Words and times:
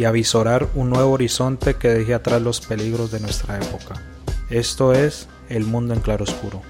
y 0.00 0.06
avisorar 0.06 0.66
un 0.74 0.88
nuevo 0.88 1.10
horizonte 1.10 1.74
que 1.74 1.88
deje 1.88 2.14
atrás 2.14 2.40
los 2.40 2.62
peligros 2.62 3.10
de 3.10 3.20
nuestra 3.20 3.58
época. 3.58 4.02
Esto 4.48 4.94
es 4.94 5.28
El 5.50 5.64
Mundo 5.64 5.92
en 5.92 6.00
Claroscuro. 6.00 6.62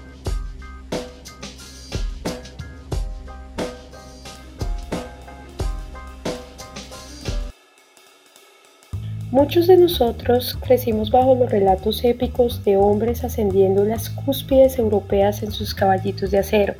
Muchos 9.29 9.67
de 9.67 9.77
nosotros 9.77 10.57
crecimos 10.61 11.09
bajo 11.09 11.33
los 11.35 11.49
relatos 11.49 12.03
épicos 12.03 12.65
de 12.65 12.75
hombres 12.75 13.23
ascendiendo 13.23 13.85
las 13.85 14.09
cúspides 14.09 14.77
europeas 14.77 15.41
en 15.41 15.53
sus 15.53 15.73
caballitos 15.73 16.31
de 16.31 16.39
acero 16.39 16.75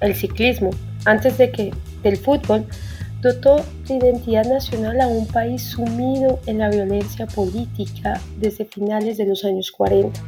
el 0.00 0.14
ciclismo, 0.14 0.70
antes 1.04 1.38
de 1.38 1.50
que 1.50 1.72
del 2.02 2.16
fútbol, 2.16 2.66
dotó 3.26 3.56
de 3.88 3.96
identidad 3.96 4.44
nacional 4.44 5.00
a 5.00 5.08
un 5.08 5.26
país 5.26 5.60
sumido 5.60 6.38
en 6.46 6.58
la 6.58 6.70
violencia 6.70 7.26
política 7.26 8.20
desde 8.36 8.64
finales 8.66 9.16
de 9.16 9.26
los 9.26 9.44
años 9.44 9.72
40. 9.72 10.20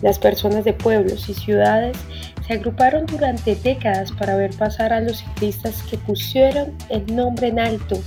Las 0.00 0.18
personas 0.18 0.64
de 0.64 0.72
pueblos 0.72 1.28
y 1.28 1.34
ciudades 1.34 1.98
se 2.46 2.54
agruparon 2.54 3.04
durante 3.04 3.54
décadas 3.54 4.12
para 4.12 4.36
ver 4.36 4.56
pasar 4.56 4.94
a 4.94 5.00
los 5.02 5.18
ciclistas 5.18 5.82
que 5.82 5.98
pusieron 5.98 6.74
el 6.88 7.14
nombre 7.14 7.48
en 7.48 7.58
alto 7.58 7.98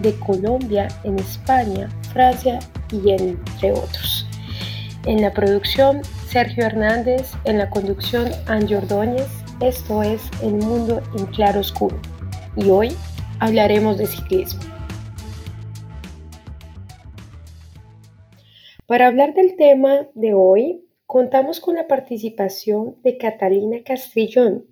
de 0.00 0.18
Colombia 0.18 0.88
en 1.04 1.18
España, 1.18 1.88
Francia 2.12 2.58
y 2.90 3.10
entre 3.10 3.72
otros. 3.72 4.26
En 5.06 5.22
la 5.22 5.32
producción, 5.32 6.02
Sergio 6.28 6.66
Hernández, 6.66 7.30
en 7.44 7.56
la 7.56 7.70
conducción, 7.70 8.32
Angie 8.46 8.76
Ordóñez, 8.76 9.28
esto 9.60 10.02
es 10.02 10.20
El 10.42 10.56
Mundo 10.56 11.00
en 11.16 11.24
Claro 11.26 11.60
Oscuro 11.60 11.98
y 12.56 12.68
hoy 12.68 12.94
hablaremos 13.42 13.98
de 13.98 14.06
ciclismo. 14.06 14.60
Para 18.86 19.08
hablar 19.08 19.34
del 19.34 19.56
tema 19.56 20.06
de 20.14 20.32
hoy, 20.32 20.84
contamos 21.06 21.58
con 21.58 21.74
la 21.74 21.88
participación 21.88 22.98
de 23.02 23.18
Catalina 23.18 23.82
Castrillón, 23.84 24.66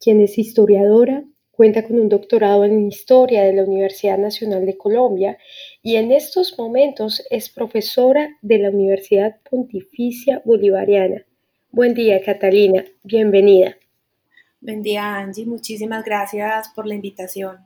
quien 0.00 0.22
es 0.22 0.38
historiadora, 0.38 1.24
cuenta 1.50 1.86
con 1.86 2.00
un 2.00 2.08
doctorado 2.08 2.64
en 2.64 2.88
Historia 2.88 3.42
de 3.42 3.52
la 3.52 3.64
Universidad 3.64 4.16
Nacional 4.16 4.64
de 4.64 4.78
Colombia 4.78 5.36
y 5.82 5.96
en 5.96 6.10
estos 6.10 6.58
momentos 6.58 7.22
es 7.28 7.50
profesora 7.50 8.30
de 8.40 8.58
la 8.58 8.70
Universidad 8.70 9.36
Pontificia 9.50 10.40
Bolivariana. 10.46 11.26
Buen 11.70 11.92
día, 11.92 12.22
Catalina, 12.24 12.82
bienvenida. 13.02 13.76
Buen 14.62 14.80
día, 14.80 15.16
Angie. 15.16 15.44
Muchísimas 15.44 16.02
gracias 16.02 16.70
por 16.74 16.86
la 16.86 16.94
invitación. 16.94 17.65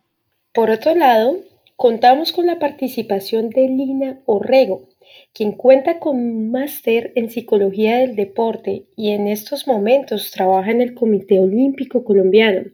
Por 0.52 0.70
otro 0.70 0.96
lado, 0.96 1.36
contamos 1.76 2.32
con 2.32 2.46
la 2.46 2.58
participación 2.58 3.50
de 3.50 3.68
Lina 3.68 4.20
Orrego, 4.26 4.88
quien 5.32 5.52
cuenta 5.52 6.00
con 6.00 6.16
un 6.16 6.50
máster 6.50 7.12
en 7.14 7.30
psicología 7.30 7.98
del 7.98 8.16
deporte 8.16 8.86
y 8.96 9.10
en 9.10 9.28
estos 9.28 9.68
momentos 9.68 10.32
trabaja 10.32 10.72
en 10.72 10.80
el 10.80 10.94
Comité 10.94 11.38
Olímpico 11.38 12.02
Colombiano. 12.02 12.64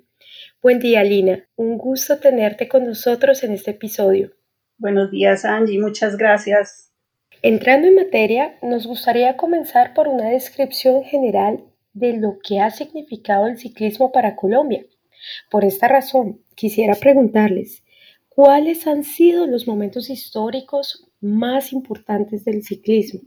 Buen 0.63 0.79
día, 0.79 1.05
Lina. 1.05 1.47
Un 1.57 1.77
gusto 1.77 2.19
tenerte 2.19 2.67
con 2.67 2.87
nosotros 2.87 3.45
en 3.45 3.53
este 3.53 3.73
episodio. 3.73 4.33
Buenos 4.79 5.11
días, 5.11 5.45
Angie. 5.45 5.79
Muchas 5.79 6.17
gracias. 6.17 6.95
Entrando 7.43 7.89
en 7.89 7.97
materia, 7.97 8.57
nos 8.63 8.87
gustaría 8.87 9.37
comenzar 9.37 9.93
por 9.93 10.09
una 10.09 10.31
descripción 10.31 11.05
general 11.05 11.63
de 11.93 12.15
lo 12.15 12.39
que 12.43 12.59
ha 12.59 12.71
significado 12.71 13.47
el 13.47 13.59
ciclismo 13.59 14.13
para 14.13 14.35
Colombia. 14.35 14.87
Por 15.51 15.65
esta 15.65 15.89
razón, 15.89 16.43
quisiera 16.55 16.95
preguntarles, 16.95 17.83
¿cuáles 18.29 18.87
han 18.87 19.05
sido 19.05 19.47
los 19.47 19.67
momentos 19.67 20.11
históricos 20.11 21.09
más 21.21 21.73
importantes 21.73 22.45
del 22.45 22.63
ciclismo? 22.63 23.21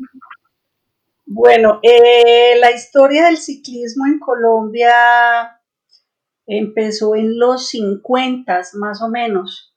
Bueno, 1.25 1.79
eh, 1.83 2.57
la 2.59 2.71
historia 2.71 3.25
del 3.25 3.37
ciclismo 3.37 4.07
en 4.07 4.19
Colombia 4.19 5.59
empezó 6.47 7.15
en 7.15 7.37
los 7.37 7.69
50 7.69 8.61
más 8.73 9.01
o 9.01 9.09
menos. 9.09 9.75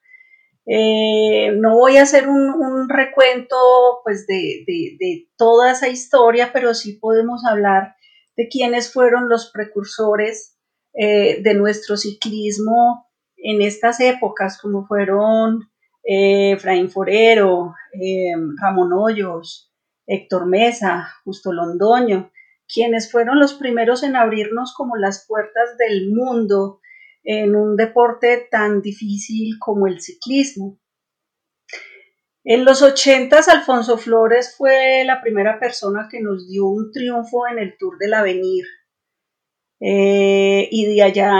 Eh, 0.65 1.51
no 1.57 1.77
voy 1.77 1.97
a 1.97 2.03
hacer 2.03 2.27
un, 2.27 2.89
recuento 2.89 3.55
pues, 4.03 4.25
de, 4.27 4.63
de, 4.65 5.27
toda 5.37 5.71
esa 5.71 5.89
historia, 5.89 6.51
pero 6.53 6.73
sí 6.73 6.93
podemos 6.93 7.45
hablar 7.45 7.95
de 8.35 8.47
quiénes 8.47 8.91
fueron 8.91 9.29
los 9.29 9.51
precursores 9.51 10.52
eh, 10.93 11.41
de 11.41 11.53
nuestro 11.55 11.97
ciclismo 11.97 13.07
en 13.35 13.61
estas 13.61 13.99
épocas, 13.99 14.59
como 14.61 14.85
fueron 14.85 15.69
eh, 16.03 16.51
Efraín 16.51 16.89
Forero, 16.89 17.73
eh, 17.93 18.33
Ramón 18.61 18.93
Hoyos, 18.93 19.71
Héctor 20.05 20.45
Mesa, 20.45 21.07
Justo 21.23 21.51
Londoño, 21.51 22.31
quienes 22.67 23.11
fueron 23.11 23.39
los 23.39 23.53
primeros 23.53 24.03
en 24.03 24.15
abrirnos 24.15 24.73
como 24.73 24.95
las 24.95 25.25
puertas 25.27 25.77
del 25.77 26.11
mundo 26.13 26.79
en 27.23 27.55
un 27.55 27.75
deporte 27.75 28.47
tan 28.51 28.81
difícil 28.81 29.57
como 29.59 29.87
el 29.87 30.01
ciclismo. 30.01 30.79
En 32.45 32.65
los 32.65 32.81
ochentas, 32.81 33.47
Alfonso 33.47 33.97
Flores 33.97 34.55
fue 34.57 35.03
la 35.05 35.21
primera 35.21 35.59
persona 35.59 36.09
que 36.11 36.19
nos 36.19 36.49
dio 36.49 36.67
un 36.67 36.91
triunfo 36.91 37.47
en 37.47 37.59
el 37.59 37.77
Tour 37.77 37.97
del 37.97 38.13
Avenir. 38.13 38.65
Eh, 39.85 40.69
y 40.71 40.95
de 40.95 41.03
allá 41.03 41.33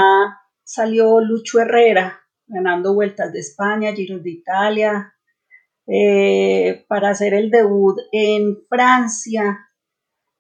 salió 0.66 1.22
Lucho 1.22 1.62
Herrera, 1.62 2.20
ganando 2.46 2.94
vueltas 2.94 3.32
de 3.32 3.40
España, 3.40 3.94
Giros 3.94 4.22
de 4.22 4.32
Italia, 4.32 5.14
eh, 5.88 6.84
para 6.90 7.12
hacer 7.12 7.34
el 7.34 7.50
debut 7.50 7.98
en 8.12 8.58
Francia. 8.68 9.60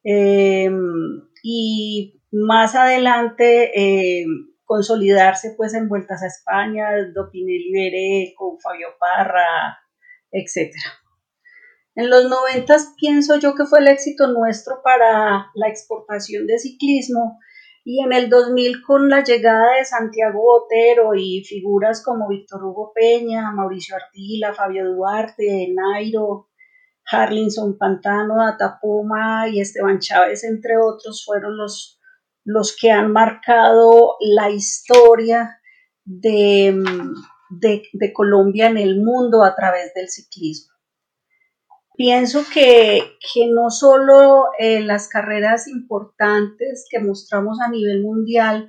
Em, 0.03 1.21
y 1.43 2.21
más 2.31 2.75
adelante 2.75 3.71
eh, 3.73 4.25
consolidarse 4.65 5.53
pues 5.55 5.73
en 5.73 5.87
vueltas 5.87 6.23
a 6.23 6.27
España, 6.27 6.89
Dopinelli 7.15 7.71
Beré 7.71 8.33
con 8.37 8.59
Fabio 8.59 8.89
Parra, 8.99 9.77
etc. 10.29 10.73
En 11.95 12.09
los 12.09 12.27
90 12.27 12.75
pienso 12.97 13.39
yo 13.39 13.55
que 13.55 13.65
fue 13.65 13.79
el 13.79 13.87
éxito 13.87 14.27
nuestro 14.27 14.81
para 14.83 15.51
la 15.53 15.67
exportación 15.69 16.47
de 16.47 16.59
ciclismo 16.59 17.39
y 17.85 18.01
en 18.01 18.13
el 18.13 18.29
2000 18.29 18.81
con 18.81 19.09
la 19.09 19.23
llegada 19.23 19.77
de 19.77 19.85
Santiago 19.85 20.41
Botero 20.41 21.13
y 21.16 21.44
figuras 21.44 22.01
como 22.03 22.29
Víctor 22.29 22.63
Hugo 22.63 22.94
Peña, 22.95 23.51
Mauricio 23.51 23.95
Artila, 23.95 24.53
Fabio 24.53 24.85
Duarte, 24.94 25.73
Nairo, 25.75 26.49
Harlinson 27.05 27.77
Pantano, 27.77 28.41
Atapuma 28.41 29.49
y 29.49 29.59
Esteban 29.59 29.99
Chávez, 29.99 30.45
entre 30.45 30.77
otros, 30.77 31.23
fueron 31.25 31.57
los, 31.57 31.99
los 32.45 32.75
que 32.79 32.91
han 32.91 33.11
marcado 33.11 34.15
la 34.21 34.50
historia 34.50 35.59
de, 36.05 36.73
de, 37.50 38.13
Colombia 38.13 38.67
en 38.67 38.77
el 38.77 39.01
mundo 39.03 39.44
a 39.44 39.56
través 39.56 39.94
del 39.94 40.09
ciclismo. 40.09 40.72
Pienso 41.95 42.44
que, 42.51 43.18
no 43.54 43.69
solo 43.69 44.45
eh, 44.57 44.80
las 44.81 45.07
carreras 45.07 45.68
importantes 45.68 46.88
que 46.90 47.00
mostramos 47.00 47.60
a 47.62 47.69
nivel 47.69 48.01
mundial, 48.01 48.68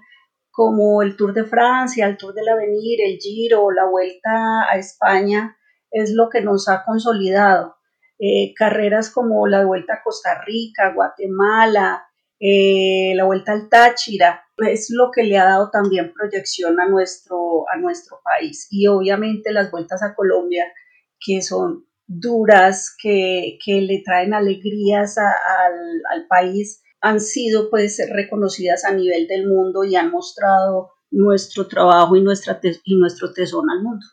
como 0.50 1.02
el 1.02 1.16
Tour 1.16 1.32
de 1.32 1.44
Francia, 1.44 2.06
el 2.06 2.18
Tour 2.18 2.34
del 2.34 2.48
Avenir, 2.48 3.00
el 3.00 3.18
Giro, 3.18 3.70
la 3.70 3.86
Vuelta 3.86 4.70
a 4.70 4.76
España, 4.76 5.56
es 5.90 6.12
lo 6.12 6.28
que 6.28 6.42
nos 6.42 6.68
ha 6.68 6.84
consolidado. 6.84 7.76
Eh, 8.18 8.52
carreras 8.54 9.10
como 9.10 9.46
la 9.48 9.64
Vuelta 9.64 9.94
a 9.94 10.02
Costa 10.02 10.42
Rica, 10.44 10.92
Guatemala, 10.92 12.06
eh, 12.38 13.14
la 13.16 13.24
Vuelta 13.24 13.52
al 13.52 13.70
Táchira, 13.70 14.44
es 14.58 14.90
lo 14.90 15.10
que 15.10 15.24
le 15.24 15.38
ha 15.38 15.44
dado 15.44 15.70
también 15.70 16.12
proyección 16.12 16.78
a 16.78 16.86
nuestro, 16.86 17.64
a 17.72 17.78
nuestro 17.78 18.20
país. 18.22 18.68
Y 18.70 18.86
obviamente 18.86 19.50
las 19.50 19.70
vueltas 19.70 20.02
a 20.02 20.14
Colombia, 20.14 20.66
que 21.18 21.40
son 21.40 21.86
duras, 22.06 22.94
que, 23.00 23.58
le 23.66 24.02
traen 24.04 24.34
alegrías 24.34 25.16
al, 25.18 26.26
país, 26.28 26.82
han 27.00 27.20
sido 27.20 27.70
pues 27.70 28.00
reconocidas 28.12 28.84
a 28.84 28.92
nivel 28.94 29.26
del 29.26 29.46
mundo 29.46 29.84
y 29.84 29.96
han 29.96 30.10
mostrado 30.10 30.90
nuestro 31.10 31.68
trabajo 31.68 32.16
y, 32.16 32.22
nuestra 32.22 32.60
y 32.84 32.96
nuestro 32.96 33.32
tesón 33.32 33.70
al 33.70 33.82
mundo. 33.82 34.06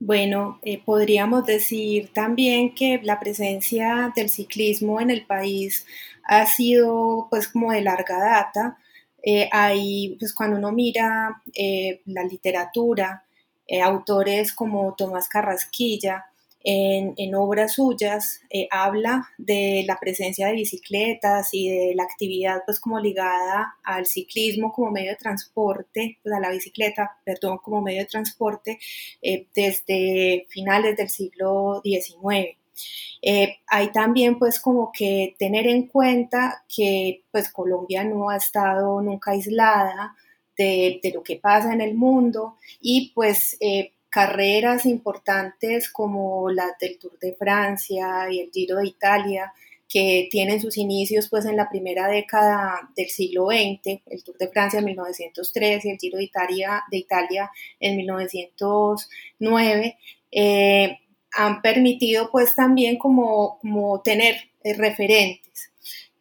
Bueno, 0.00 0.58
eh, 0.62 0.82
podríamos 0.84 1.46
decir 1.46 2.10
también 2.12 2.74
que 2.74 3.00
la 3.02 3.20
presencia 3.20 4.12
del 4.14 4.28
ciclismo 4.28 5.00
en 5.00 5.10
el 5.10 5.24
país 5.24 5.86
ha 6.24 6.44
sido 6.46 7.28
pues 7.30 7.48
como 7.48 7.72
de 7.72 7.80
larga 7.80 8.18
data. 8.18 8.78
Eh, 9.22 9.48
pues 10.18 10.34
cuando 10.34 10.58
uno 10.58 10.72
mira 10.72 11.42
eh, 11.54 12.02
la 12.04 12.24
literatura, 12.24 13.24
autores 13.82 14.52
como 14.52 14.94
Tomás 14.94 15.26
Carrasquilla, 15.26 16.26
en, 16.64 17.34
obras 17.34 17.74
suyas 17.74 18.40
eh, 18.48 18.66
habla 18.70 19.28
de 19.36 19.84
la 19.86 19.98
presencia 20.00 20.46
de 20.46 20.54
bicicletas 20.54 21.50
y 21.52 21.68
de 21.68 21.94
la 21.94 22.04
actividad 22.04 22.62
pues 22.64 22.80
como 22.80 22.98
ligada 22.98 23.76
al 23.84 24.06
ciclismo 24.06 24.72
como 24.72 24.90
medio 24.90 25.10
de 25.10 25.16
transporte, 25.16 26.18
pues, 26.22 26.34
a 26.34 26.40
la 26.40 26.50
bicicleta, 26.50 27.18
perdón, 27.24 27.58
como 27.58 27.82
medio 27.82 28.00
de 28.00 28.06
transporte 28.06 28.78
eh, 29.20 29.46
desde 29.54 30.46
finales 30.48 30.96
del 30.96 31.10
siglo 31.10 31.82
XIX. 31.84 32.56
Eh, 33.22 33.58
hay 33.68 33.92
también 33.92 34.38
pues 34.38 34.58
como 34.58 34.90
que 34.90 35.36
tener 35.38 35.66
en 35.66 35.86
cuenta 35.86 36.64
que 36.74 37.24
pues 37.30 37.50
Colombia 37.50 38.04
no 38.04 38.30
ha 38.30 38.36
estado 38.36 39.00
nunca 39.02 39.32
aislada 39.32 40.16
de, 40.56 40.98
de 41.02 41.12
lo 41.12 41.22
que 41.22 41.36
pasa 41.36 41.72
en 41.72 41.80
el 41.80 41.94
mundo 41.94 42.56
y 42.80 43.12
pues 43.14 43.56
carreras 44.14 44.86
importantes 44.86 45.90
como 45.90 46.48
las 46.48 46.78
del 46.78 47.00
Tour 47.00 47.18
de 47.18 47.34
Francia 47.34 48.30
y 48.30 48.38
el 48.38 48.52
Giro 48.52 48.76
de 48.76 48.86
Italia, 48.86 49.52
que 49.88 50.28
tienen 50.30 50.60
sus 50.60 50.78
inicios 50.78 51.28
pues 51.28 51.44
en 51.46 51.56
la 51.56 51.68
primera 51.68 52.06
década 52.06 52.90
del 52.94 53.08
siglo 53.08 53.46
XX, 53.46 54.02
el 54.06 54.22
Tour 54.22 54.38
de 54.38 54.50
Francia 54.50 54.78
en 54.78 54.84
1903 54.84 55.84
y 55.84 55.90
el 55.90 55.98
Giro 55.98 56.18
de 56.18 56.24
Italia, 56.24 56.84
de 56.92 56.98
Italia 56.98 57.50
en 57.80 57.96
1909, 57.96 59.98
eh, 60.30 60.98
han 61.32 61.60
permitido 61.60 62.30
pues 62.30 62.54
también 62.54 62.98
como, 62.98 63.58
como 63.58 64.00
tener 64.00 64.36
eh, 64.62 64.74
referentes. 64.74 65.72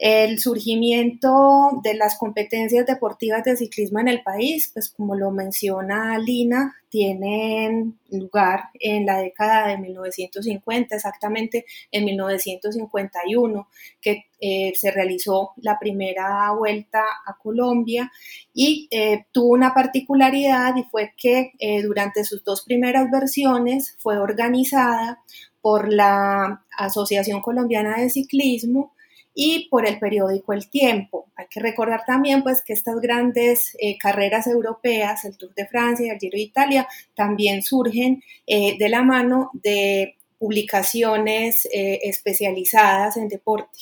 El 0.06 0.38
surgimiento 0.38 1.80
de 1.82 1.94
las 1.94 2.18
competencias 2.18 2.86
deportivas 2.86 3.46
de 3.46 3.56
ciclismo 3.56 4.02
en 4.02 4.10
el 4.10 4.22
país, 4.22 4.70
pues 4.74 4.90
como 4.90 5.16
lo 5.16 5.32
menciona 5.32 6.20
Lina, 6.20 6.76
tienen 6.90 7.98
lugar 8.12 8.66
en 8.82 9.06
la 9.06 9.20
década 9.20 9.70
de 9.70 9.78
1950, 9.78 10.94
exactamente 10.94 11.66
en 11.90 12.04
1951, 12.04 13.70
que 14.02 14.26
eh, 14.42 14.74
se 14.76 14.92
realizó 14.92 15.52
la 15.56 15.80
primera 15.80 16.52
vuelta 16.52 17.02
a 17.26 17.38
Colombia 17.38 18.12
y 18.54 18.90
eh, 18.92 19.28
tuvo 19.32 19.54
una 19.54 19.74
particularidad 19.74 20.76
y 20.76 20.84
fue 20.84 21.14
que 21.16 21.54
eh, 21.60 21.82
durante 21.82 22.26
sus 22.26 22.44
dos 22.44 22.64
primeras 22.66 23.10
versiones 23.10 23.96
fue 24.00 24.18
organizada 24.18 25.24
por 25.62 25.94
la 25.94 26.66
Asociación 26.78 27.42
Colombiana 27.42 28.02
de 28.02 28.10
Ciclismo, 28.10 28.92
y 29.34 29.68
por 29.70 29.88
el 29.88 30.00
periódico 30.00 30.54
El 30.54 30.70
Tiempo. 30.70 31.32
Hay 31.36 31.48
que 31.50 31.60
recordar 31.60 32.04
también 32.06 32.44
pues 32.44 32.62
que 32.64 32.74
estas 32.74 33.00
grandes 33.02 33.76
eh, 33.80 33.98
carreras 33.98 34.48
europeas, 34.48 35.26
el 35.26 35.38
Tour 35.38 35.54
de 35.56 35.68
Francia 35.68 36.06
y 36.06 36.10
el 36.10 36.20
Giro 36.20 36.38
de 36.38 36.44
Italia, 36.44 36.88
también 37.16 37.64
surgen 37.64 38.24
eh, 38.46 38.78
de 38.78 38.90
la 38.90 39.02
mano 39.02 39.50
de 39.54 40.18
publicaciones 40.38 41.66
eh, 41.72 42.00
especializadas 42.04 43.18
en 43.18 43.28
deporte. 43.28 43.80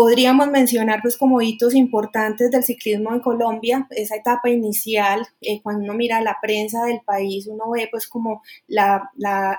Podríamos 0.00 0.48
mencionar 0.48 1.02
pues 1.02 1.18
como 1.18 1.42
hitos 1.42 1.74
importantes 1.74 2.50
del 2.50 2.64
ciclismo 2.64 3.12
en 3.12 3.20
Colombia, 3.20 3.86
esa 3.90 4.16
etapa 4.16 4.48
inicial, 4.48 5.28
eh, 5.42 5.60
cuando 5.60 5.84
uno 5.84 5.92
mira 5.92 6.22
la 6.22 6.38
prensa 6.40 6.86
del 6.86 7.02
país, 7.02 7.46
uno 7.46 7.68
ve 7.68 7.86
pues 7.90 8.08
como 8.08 8.40
la, 8.66 9.10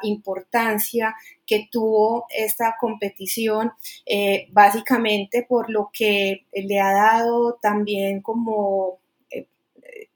importancia 0.02 1.14
que 1.46 1.70
tuvo 1.72 2.26
esta 2.36 2.76
competición, 2.82 3.74
eh, 4.08 4.48
básicamente 4.52 5.46
por 5.48 5.70
lo 5.70 5.92
que 5.94 6.48
le 6.52 6.80
ha 6.80 6.92
dado 6.92 7.60
también 7.62 8.24
como 8.24 9.01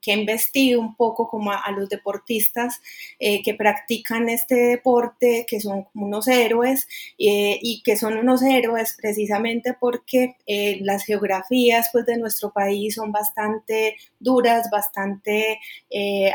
que 0.00 0.12
ha 0.12 0.16
investido 0.16 0.80
un 0.80 0.96
poco 0.96 1.28
como 1.28 1.52
a, 1.52 1.70
los 1.70 1.88
deportistas 1.88 2.80
eh, 3.18 3.42
que 3.42 3.54
practican 3.54 4.28
este 4.28 4.54
deporte, 4.54 5.46
que 5.48 5.60
son 5.60 5.86
unos 5.94 6.28
héroes 6.28 6.86
eh, 7.18 7.58
y 7.60 7.82
que 7.82 7.96
son 7.96 8.16
unos 8.16 8.42
héroes 8.42 8.96
precisamente 9.00 9.74
porque 9.78 10.36
eh, 10.46 10.78
las 10.82 11.04
geografías 11.04 11.88
pues, 11.92 12.06
de 12.06 12.18
nuestro 12.18 12.52
país 12.52 12.94
son 12.94 13.12
bastante 13.12 13.96
duras, 14.18 14.68
bastante 14.70 15.58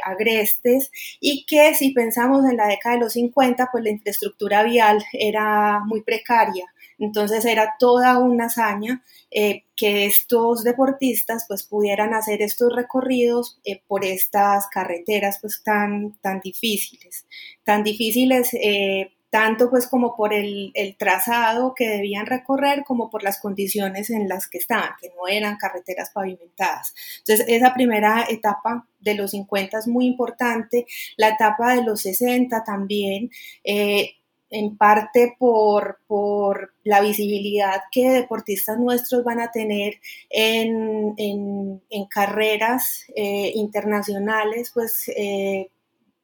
agrestes 0.04 0.92
y 1.20 1.46
que 1.46 1.74
si 1.76 1.92
pensamos 1.92 2.46
en 2.50 2.58
la 2.58 2.68
década 2.68 2.96
de 2.96 3.02
los 3.02 3.14
50, 3.14 3.70
pues 3.72 3.84
la 3.84 3.90
infraestructura 3.90 4.64
vial 4.64 5.04
era 5.14 5.80
muy 5.86 6.02
precaria. 6.02 6.66
Entonces 7.02 7.46
era 7.46 7.76
toda 7.80 8.20
una 8.20 8.46
hazaña 8.46 9.04
eh, 9.32 9.64
que 9.76 10.06
estos 10.06 10.64
deportistas 10.64 11.46
pues 11.48 11.64
pudieran 11.64 12.14
hacer 12.14 12.44
estos 12.44 12.74
recorridos 12.76 13.60
eh, 13.66 13.82
por 13.88 14.06
estas 14.06 14.68
carreteras 14.68 15.40
pues 15.42 15.64
tan, 15.64 16.14
tan 16.22 16.40
difíciles, 16.42 17.26
tan 17.64 17.84
difíciles 17.84 18.54
eh, 18.54 19.14
tanto 19.32 19.70
pues 19.70 19.88
como 19.88 20.16
por 20.16 20.34
el, 20.34 20.72
el, 20.76 20.96
trazado 20.98 21.74
que 21.74 21.88
debían 21.88 22.26
recorrer 22.26 22.84
como 22.84 23.10
por 23.10 23.24
las 23.24 23.40
condiciones 23.40 24.10
en 24.10 24.28
las 24.28 24.48
que 24.48 24.58
estaban, 24.58 24.92
que 25.02 25.10
no 25.18 25.28
eran 25.28 25.56
carreteras 25.56 26.12
pavimentadas. 26.14 26.94
Entonces 27.20 27.46
esa 27.48 27.74
primera 27.74 28.26
etapa 28.30 28.86
de 29.00 29.16
los 29.16 29.32
50 29.32 29.80
es 29.80 29.88
muy 29.88 30.06
importante, 30.06 30.86
la 31.16 31.30
etapa 31.30 31.74
de 31.74 31.84
los 31.84 32.02
60 32.02 32.64
también 32.64 33.32
en 34.52 34.78
parte 34.78 35.36
por, 35.40 36.00
por, 36.08 36.74
la 36.84 37.00
visibilidad 37.00 37.82
que 37.92 38.10
deportistas 38.10 38.78
nuestros 38.78 39.24
van 39.24 39.40
a 39.40 39.52
tener 39.52 39.96
en, 40.30 41.14
en, 41.18 42.06
carreras 42.10 43.06
eh, 43.16 43.52
internacionales, 43.56 44.72
pues 44.74 45.10
eh, 45.16 45.70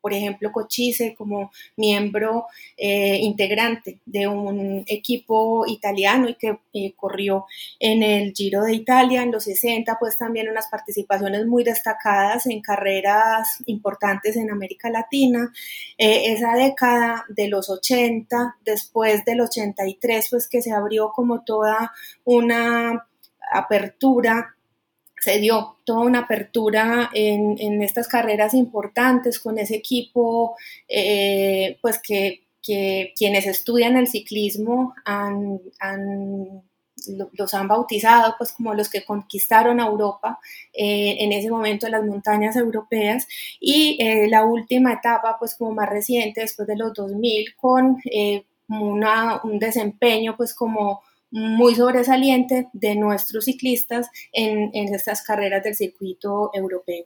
por 0.07 0.13
ejemplo, 0.13 0.53
Cochise 0.53 1.15
como 1.17 1.51
miembro 1.75 2.45
eh, 2.77 3.17
integrante 3.17 3.99
de 4.05 4.25
un 4.25 4.85
equipo 4.87 5.65
italiano 5.67 6.29
y 6.29 6.35
que 6.35 6.59
eh, 6.71 6.93
corrió 6.95 7.45
en 7.77 8.03
el 8.03 8.31
Giro 8.31 8.63
de 8.63 8.73
Italia 8.73 9.21
en 9.21 9.33
los 9.33 9.43
60, 9.43 9.97
pues 9.99 10.17
también 10.17 10.47
unas 10.47 10.69
participaciones 10.69 11.45
muy 11.45 11.65
destacadas 11.65 12.45
en 12.45 12.61
carreras 12.61 13.61
importantes 13.65 14.37
en 14.37 14.49
América 14.49 14.89
Latina. 14.89 15.51
Eh, 15.97 16.31
esa 16.31 16.53
década 16.53 17.25
de 17.27 17.49
los 17.49 17.69
80, 17.69 18.59
después 18.63 19.25
del 19.25 19.41
83, 19.41 20.27
pues 20.29 20.47
que 20.47 20.61
se 20.61 20.71
abrió 20.71 21.11
como 21.11 21.43
toda 21.43 21.91
una 22.23 23.05
apertura 23.51 24.55
se 25.19 25.39
dio 25.39 25.77
toda 25.83 26.01
una 26.01 26.19
apertura 26.19 27.09
en, 27.13 27.81
estas 27.81 28.07
carreras 28.07 28.53
importantes 28.53 29.39
con 29.39 29.57
ese 29.57 29.75
equipo, 29.75 30.55
eh, 30.87 31.77
pues 31.81 31.99
que, 32.01 32.43
quienes 33.15 33.45
estudian 33.47 33.95
el 33.95 34.07
ciclismo 34.07 34.93
los 37.31 37.53
han 37.53 37.67
bautizado 37.69 38.35
pues 38.37 38.51
como 38.51 38.73
los 38.73 38.89
que 38.89 39.05
conquistaron 39.05 39.79
Europa 39.79 40.37
eh, 40.73 41.15
en 41.19 41.31
ese 41.31 41.49
momento 41.49 41.85
en 41.85 41.93
las 41.93 42.03
montañas 42.03 42.57
europeas. 42.57 43.25
Y 43.61 43.97
eh, 44.01 44.27
la 44.27 44.43
última 44.43 44.91
etapa 44.91 45.37
pues 45.39 45.55
como 45.55 45.71
más 45.71 45.87
reciente 45.87 46.41
después 46.41 46.67
de 46.67 46.75
los 46.75 46.93
2000 46.93 47.55
con 47.55 48.01
un 48.67 49.59
desempeño 49.59 50.35
pues 50.35 50.53
como 50.53 51.03
muy 51.31 51.75
sobresaliente 51.75 52.69
de 52.73 52.95
nuestros 52.95 53.45
ciclistas 53.45 54.09
en, 54.31 54.71
estas 54.73 55.23
carreras 55.23 55.63
del 55.63 55.75
circuito 55.75 56.51
europeo. 56.53 57.05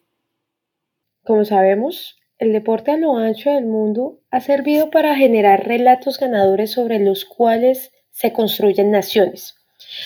Como 1.23 1.45
sabemos, 1.45 2.17
el 2.37 2.53
deporte 2.53 2.91
a 2.91 2.97
lo 2.97 3.17
ancho 3.17 3.51
del 3.51 3.65
mundo 3.65 4.19
ha 4.31 4.41
servido 4.41 4.89
para 4.89 5.15
generar 5.15 5.67
relatos 5.67 6.19
ganadores 6.19 6.71
sobre 6.71 6.99
los 6.99 7.25
cuales 7.25 7.91
se 8.11 8.33
construyen 8.33 8.91
naciones. 8.91 9.55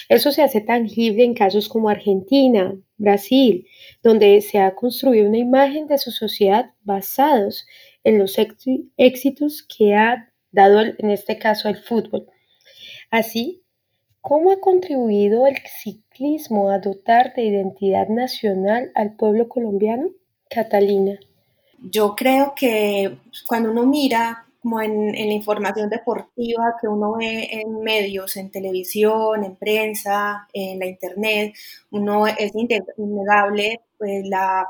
Eso 0.10 0.32
se 0.32 0.42
hace 0.42 0.62
tangible 0.62 1.24
en 1.24 1.34
casos 1.34 1.68
como 1.68 1.90
Argentina, 1.90 2.76
Brasil, 2.98 3.68
donde 4.02 4.42
se 4.42 4.60
ha 4.60 4.74
construido 4.74 5.28
una 5.28 5.38
imagen 5.38 5.88
de 5.88 5.98
su 5.98 6.12
sociedad 6.12 6.72
basados 6.84 7.66
en 8.04 8.20
los 8.20 8.38
éxitos 8.98 9.64
que 9.64 9.96
ha 9.96 10.32
dado 10.52 10.82
en 10.82 11.10
este 11.10 11.38
caso 11.38 11.68
el 11.68 11.78
fútbol. 11.78 12.28
Así, 13.12 13.65
¿Cómo 14.28 14.52
ha 14.52 14.60
contribuido 14.60 15.46
el 15.46 15.58
ciclismo 15.68 16.72
a 16.72 16.80
dotar 16.80 17.36
de 17.36 17.44
identidad 17.44 18.08
nacional 18.08 18.92
al 18.96 19.16
pueblo 19.16 19.48
colombiano? 19.48 20.10
Catalina. 20.50 21.20
Yo 21.78 22.16
creo 22.16 22.54
que 22.56 23.20
cuando 23.48 23.70
uno 23.70 23.86
mira 23.86 24.48
como 24.64 24.82
en, 24.82 25.12
la 25.12 25.32
información 25.32 25.92
deportiva 25.92 26.76
que 26.82 26.88
uno 26.88 27.18
ve 27.18 27.50
en 27.52 27.84
medios, 27.84 28.36
en 28.38 28.50
televisión, 28.50 29.44
en 29.44 29.58
prensa, 29.58 30.48
en 30.52 30.80
la 30.80 30.88
internet, 30.88 31.54
uno 31.92 32.26
es 32.26 32.52
innegable 32.56 33.82
pues, 33.96 34.26
la 34.28 34.68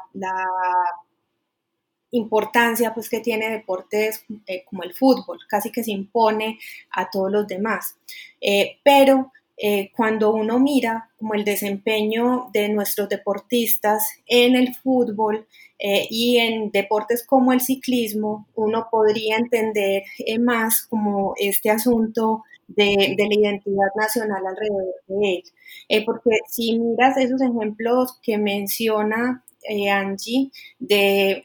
importancia 2.11 2.93
pues 2.93 3.09
que 3.09 3.19
tiene 3.19 3.49
deportes 3.49 4.25
eh, 4.47 4.63
como 4.65 4.83
el 4.83 4.93
fútbol, 4.93 5.39
casi 5.47 5.71
que 5.71 5.83
se 5.83 5.91
impone 5.91 6.59
a 6.91 7.09
todos 7.09 7.31
los 7.31 7.47
demás. 7.47 7.97
Eh, 8.41 8.79
pero 8.83 9.31
eh, 9.57 9.91
cuando 9.95 10.33
uno 10.33 10.59
mira 10.59 11.09
como 11.17 11.33
el 11.33 11.45
desempeño 11.45 12.49
de 12.53 12.69
nuestros 12.69 13.09
deportistas 13.09 14.03
en 14.27 14.55
el 14.55 14.73
fútbol 14.75 15.47
y 15.77 16.37
en 16.37 16.71
deportes 16.71 17.25
como 17.27 17.51
el 17.51 17.59
ciclismo, 17.59 18.47
uno 18.55 18.87
podría 18.89 19.35
entender 19.35 20.03
más 20.39 20.87
como 20.87 21.33
este 21.37 21.69
asunto 21.69 22.43
de, 22.67 23.15
de, 23.17 23.27
la 23.27 23.35
identidad 23.35 23.89
nacional 23.95 24.41
alrededor 24.47 24.95
de 25.07 25.43
él. 25.89 26.05
porque 26.05 26.31
si 26.47 26.79
miras 26.79 27.17
esos 27.17 27.41
ejemplos 27.41 28.17
que 28.23 28.37
menciona 28.37 29.43
eh, 29.67 29.89
Angie, 29.89 30.51
de 30.79 31.43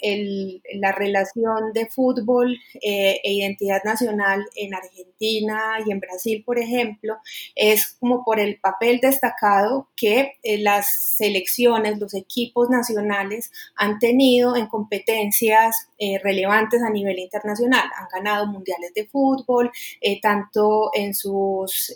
la 0.74 0.92
relación 0.92 1.72
de 1.72 1.86
fútbol 1.86 2.58
eh, 2.82 3.20
e 3.22 3.32
identidad 3.32 3.82
nacional 3.84 4.44
en 4.56 4.74
Argentina 4.74 5.78
y 5.86 5.90
en 5.90 6.00
Brasil, 6.00 6.42
por 6.44 6.58
ejemplo, 6.58 7.16
es 7.54 7.96
como 7.98 8.24
por 8.24 8.38
el 8.38 8.58
papel 8.60 9.00
destacado 9.00 9.88
que 9.96 10.34
eh, 10.42 10.58
las 10.58 11.16
selecciones, 11.16 11.98
los 11.98 12.14
equipos 12.14 12.68
nacionales 12.68 13.50
han 13.76 13.98
tenido 13.98 14.56
en 14.56 14.66
competencias 14.66 15.86
relevantes 16.22 16.82
a 16.82 16.88
nivel 16.88 17.18
internacional. 17.18 17.84
Han 17.94 18.08
ganado 18.10 18.46
mundiales 18.46 18.94
de 18.94 19.06
fútbol, 19.06 19.70
tanto 20.22 20.90
en 20.94 21.14
sus 21.14 21.92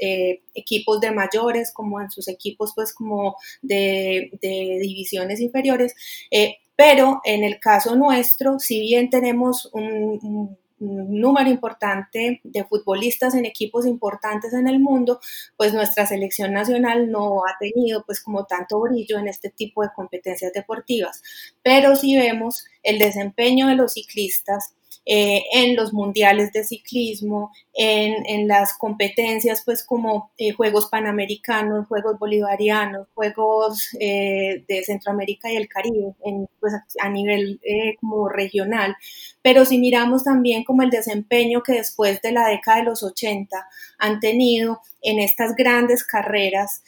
equipos 0.55 1.01
de 1.01 1.11
mayores 1.11 1.73
como 1.73 2.03
en 2.03 2.11
sus 2.11 2.29
equipos 2.29 2.73
pues 2.75 2.93
como 2.93 3.37
de, 3.63 4.31
de 4.43 4.79
divisiones 4.79 5.41
inferiores 5.41 5.95
eh, 6.31 6.57
pero 6.77 7.21
en 7.25 7.45
el 7.45 7.61
caso 7.61 7.95
nuestro, 7.97 8.59
si 8.59 8.81
bien 8.81 9.11
tenemos 9.11 9.71
un, 9.73 10.57
número 10.81 11.49
importante 11.49 12.41
de 12.43 12.65
futbolistas 12.65 13.35
en 13.35 13.47
equipos 13.47 13.87
importantes 13.87 14.53
en 14.53 14.69
el 14.69 14.81
mundo, 14.81 15.19
pues 15.57 15.73
nuestra 15.73 16.05
selección 16.05 16.53
nacional 16.53 17.11
no 17.11 17.47
ha 17.47 17.57
tenido 17.59 18.05
pues 18.05 18.21
como 18.21 18.45
tanto 18.45 18.81
brillo 18.81 19.19
en 19.19 19.29
este 19.29 19.49
tipo 19.51 19.83
de 19.83 19.91
competencias 19.95 20.53
deportivas. 20.53 21.23
Pero 21.63 21.97
si 21.97 22.17
vemos 22.17 22.67
el 22.83 22.99
desempeño 22.99 23.69
de 23.69 23.77
los 23.77 23.95
ciclistas, 23.95 24.75
eh, 25.07 25.45
en 25.53 25.77
los 25.77 25.93
mundiales 25.93 26.51
de 26.53 26.65
ciclismo, 26.65 27.53
en, 27.75 28.49
las 28.49 28.73
competencias 28.79 29.63
pues 29.63 29.85
como 29.85 30.31
eh, 30.39 30.53
Juegos 30.53 30.89
Panamericanos, 30.89 31.87
Juegos 31.89 32.19
Bolivarianos, 32.19 33.09
Juegos 33.13 33.91
eh, 34.01 34.65
de 34.67 34.83
Centroamérica 34.83 35.53
y 35.53 35.57
el 35.57 35.69
Caribe, 35.69 36.15
en, 36.25 36.49
pues 36.59 36.73
a 37.01 37.09
nivel 37.11 37.61
como 38.01 38.31
regional. 38.31 38.97
Pero 39.43 39.67
si 39.67 39.79
miramos 39.79 40.25
también 40.25 40.65
como 40.65 40.83
el 40.83 40.91
desempeño 40.91 41.63
que 41.63 41.75
después 41.75 42.23
de 42.23 42.33
la 42.33 42.49
década 42.49 42.79
de 42.79 42.85
los 42.85 43.03
80 43.03 43.69
han 43.99 44.21
tenido 44.21 44.81
en 45.03 45.19
estas 45.19 45.55
grandes 45.55 46.05
carreras 46.05 46.83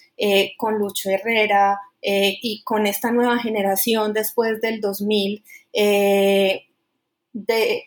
con 0.57 0.79
Lucho 0.79 1.11
Herrera, 1.11 1.79
y 2.09 2.63
con 2.63 2.87
esta 2.87 3.11
nueva 3.11 3.39
generación 3.39 4.13
después 4.13 4.61
del 4.61 4.81
2000, 4.81 5.43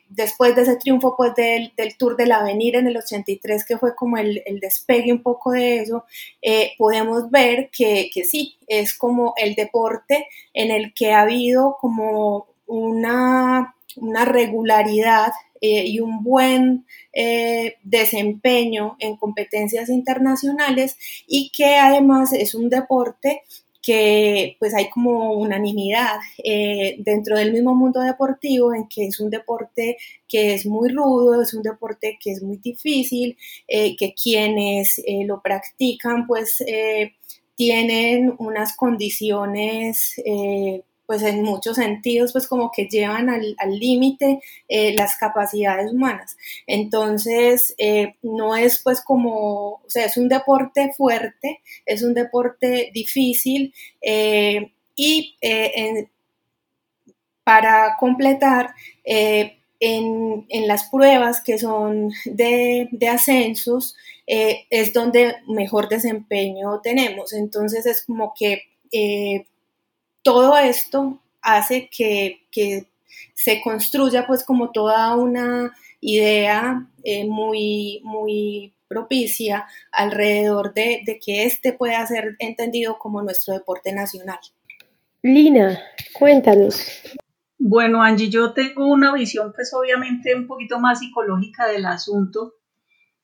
después 0.10 0.56
de 0.56 0.62
ese 0.62 0.76
triunfo 0.76 1.16
pues 1.18 1.34
del, 1.34 1.74
Tour 1.98 2.16
del 2.16 2.32
Avenir 2.32 2.76
en 2.76 2.88
el 2.88 2.98
83, 2.98 3.66
que 3.66 3.78
fue 3.78 3.96
como 3.96 4.18
el, 4.18 4.44
despegue 4.62 5.12
un 5.12 5.24
poco 5.24 5.52
de 5.52 5.80
eso, 5.80 6.06
eh, 6.42 6.74
podemos 6.78 7.32
ver 7.32 7.70
que, 7.76 8.12
sí, 8.30 8.58
es 8.68 8.96
como 8.96 9.34
el 9.38 9.56
deporte 9.56 10.28
en 10.54 10.70
el 10.70 10.94
que 10.94 11.14
ha 11.14 11.22
habido 11.22 11.78
como 11.82 12.48
una, 12.68 13.76
una 13.96 14.26
regularidad 14.26 15.32
eh, 15.62 15.86
y 15.88 16.00
un 16.00 16.24
buen 16.24 16.86
eh, 17.12 17.78
desempeño 17.84 18.98
en 19.00 19.18
competencias 19.18 19.90
internacionales 19.90 20.96
y 21.28 21.52
que 21.56 21.78
además 21.78 22.34
es 22.34 22.54
un 22.54 22.70
deporte 22.70 23.42
que 23.90 24.56
pues 24.60 24.76
hay 24.76 24.88
como 24.92 25.34
unanimidad 25.34 26.20
eh, 26.44 26.98
dentro 27.00 27.36
del 27.36 27.52
mismo 27.52 27.74
mundo 27.74 28.02
deportivo 28.02 28.72
en 28.76 28.88
que 28.88 29.08
es 29.08 29.20
un 29.20 29.32
deporte 29.32 29.98
que 30.28 30.54
es 30.54 30.68
muy 30.68 30.90
rudo, 30.90 31.42
es 31.42 31.56
un 31.56 31.64
deporte 31.64 32.20
que 32.22 32.34
es 32.34 32.44
muy 32.44 32.58
difícil, 32.58 33.36
eh, 33.68 33.96
que 33.98 34.14
quienes 34.14 35.00
eh, 35.00 35.26
lo 35.26 35.42
practican 35.42 36.28
pues 36.28 36.64
tienen 37.56 38.36
unas 38.38 38.78
condiciones 38.78 40.14
pues 41.10 41.24
en 41.24 41.42
muchos 41.42 41.78
sentidos, 41.78 42.34
pues 42.34 42.46
como 42.46 42.70
que 42.72 42.86
llevan 42.86 43.32
al 43.32 43.80
límite 43.80 44.42
eh, 44.68 44.94
las 44.96 45.18
capacidades 45.18 45.92
humanas. 45.92 46.38
Entonces, 46.68 47.74
eh, 47.80 48.14
no 48.22 48.56
es 48.56 48.80
pues 48.84 49.02
como, 49.02 49.82
o 49.84 49.84
sea, 49.88 50.06
es 50.06 50.18
un 50.18 50.30
deporte 50.30 50.94
fuerte, 50.96 51.62
es 51.88 52.04
un 52.04 52.14
deporte 52.14 52.92
difícil 52.94 53.74
eh, 54.00 54.72
y 54.96 55.36
para 57.44 57.98
completar, 58.00 58.76
en, 59.04 60.46
en, 60.48 60.68
las 60.68 60.90
pruebas 60.92 61.42
que 61.42 61.58
son 61.58 62.12
de, 62.26 62.88
de 62.92 63.08
ascensos, 63.08 63.96
es 64.28 64.94
donde 64.94 65.38
mejor 65.48 65.90
desempeño 65.90 66.82
tenemos. 66.82 67.34
Entonces, 67.34 67.88
es 67.88 68.06
como 68.06 68.36
que 68.38 68.62
todo 70.30 70.58
esto 70.60 71.20
hace 71.42 71.90
que, 71.90 72.46
se 73.34 73.62
construya 73.62 74.28
pues 74.28 74.44
como 74.44 74.72
toda 74.72 75.16
una 75.16 75.74
idea 76.02 76.86
eh, 77.04 77.26
muy, 77.26 78.02
muy 78.04 78.74
propicia 78.88 79.66
alrededor 79.92 80.74
de, 80.74 81.20
que 81.24 81.46
este 81.46 81.74
pueda 81.74 82.06
ser 82.06 82.36
entendido 82.40 83.00
como 83.00 83.24
nuestro 83.24 83.54
deporte 83.54 83.92
nacional. 83.94 84.40
Lina, 85.24 85.80
cuéntanos. 86.14 86.86
Bueno, 87.58 88.04
Angie, 88.04 88.30
yo 88.30 88.54
tengo 88.54 88.88
una 88.88 89.14
visión 89.14 89.52
pues 89.56 89.74
obviamente 89.74 90.36
un 90.36 90.46
poquito 90.46 90.80
más 90.80 91.00
psicológica 91.00 91.68
del 91.68 91.86
asunto, 91.86 92.54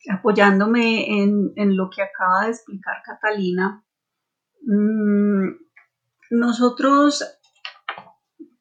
apoyándome 0.10 1.22
en, 1.22 1.78
lo 1.78 1.90
que 1.90 2.02
acaba 2.02 2.46
de 2.46 2.52
explicar 2.52 2.96
Catalina. 3.04 3.84
Mm, 4.64 5.65
nosotros 6.30 7.24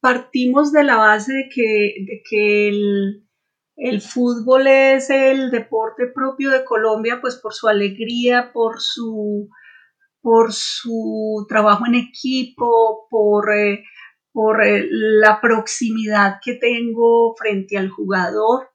partimos 0.05 0.71
de 0.71 0.85
la 0.85 0.97
base 0.97 1.33
de 1.33 1.49
que, 1.49 2.69
el, 3.77 4.01
fútbol 4.03 4.67
es 4.67 5.09
el 5.09 5.51
deporte 5.51 6.09
propio 6.15 6.51
de 6.51 6.63
Colombia, 6.65 7.21
pues 7.23 7.37
por 7.37 7.55
su 7.55 7.69
alegría, 7.69 8.53
por 8.53 8.81
su, 8.81 9.49
trabajo 11.49 11.87
en 11.87 11.95
equipo, 11.95 13.07
por, 13.09 13.51
eh, 13.53 13.83
eh, 14.65 14.87
la 14.91 15.41
proximidad 15.41 16.35
que 16.45 16.55
tengo 16.55 17.35
frente 17.37 17.79
al 17.79 17.89
jugador. 17.89 18.71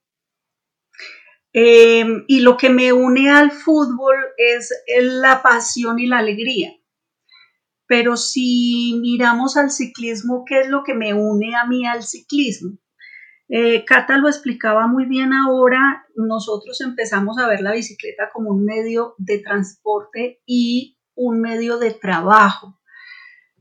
Em, 1.53 2.25
y 2.27 2.41
lo 2.41 2.57
que 2.57 2.69
me 2.69 2.91
une 2.93 3.29
al 3.29 3.51
fútbol 3.51 4.15
es 4.37 4.73
la 4.99 5.41
pasión 5.43 5.99
y 5.99 6.07
la 6.07 6.19
alegría. 6.19 6.78
Pero 7.89 8.17
si 8.17 8.99
miramos 9.01 9.57
al 9.57 9.71
ciclismo, 9.71 10.43
¿qué 10.45 10.59
es 10.61 10.69
lo 10.69 10.83
que 10.83 10.93
me 10.93 11.15
une 11.15 11.55
a 11.55 11.65
mí 11.65 11.87
al 11.87 12.03
ciclismo? 12.03 12.77
Eh, 13.47 13.83
Cata 13.83 14.19
lo 14.19 14.27
explicaba 14.27 14.85
muy 14.85 15.07
bien 15.07 15.33
ahora, 15.33 16.05
nosotros 16.15 16.79
empezamos 16.81 17.39
a 17.39 17.47
ver 17.47 17.61
la 17.61 17.71
bicicleta 17.71 18.29
como 18.31 18.51
un 18.51 18.63
medio 18.63 19.15
de 19.17 19.39
transporte 19.39 20.39
y 20.45 20.99
un 21.15 21.41
medio 21.41 21.79
de 21.79 21.89
trabajo. 21.89 22.79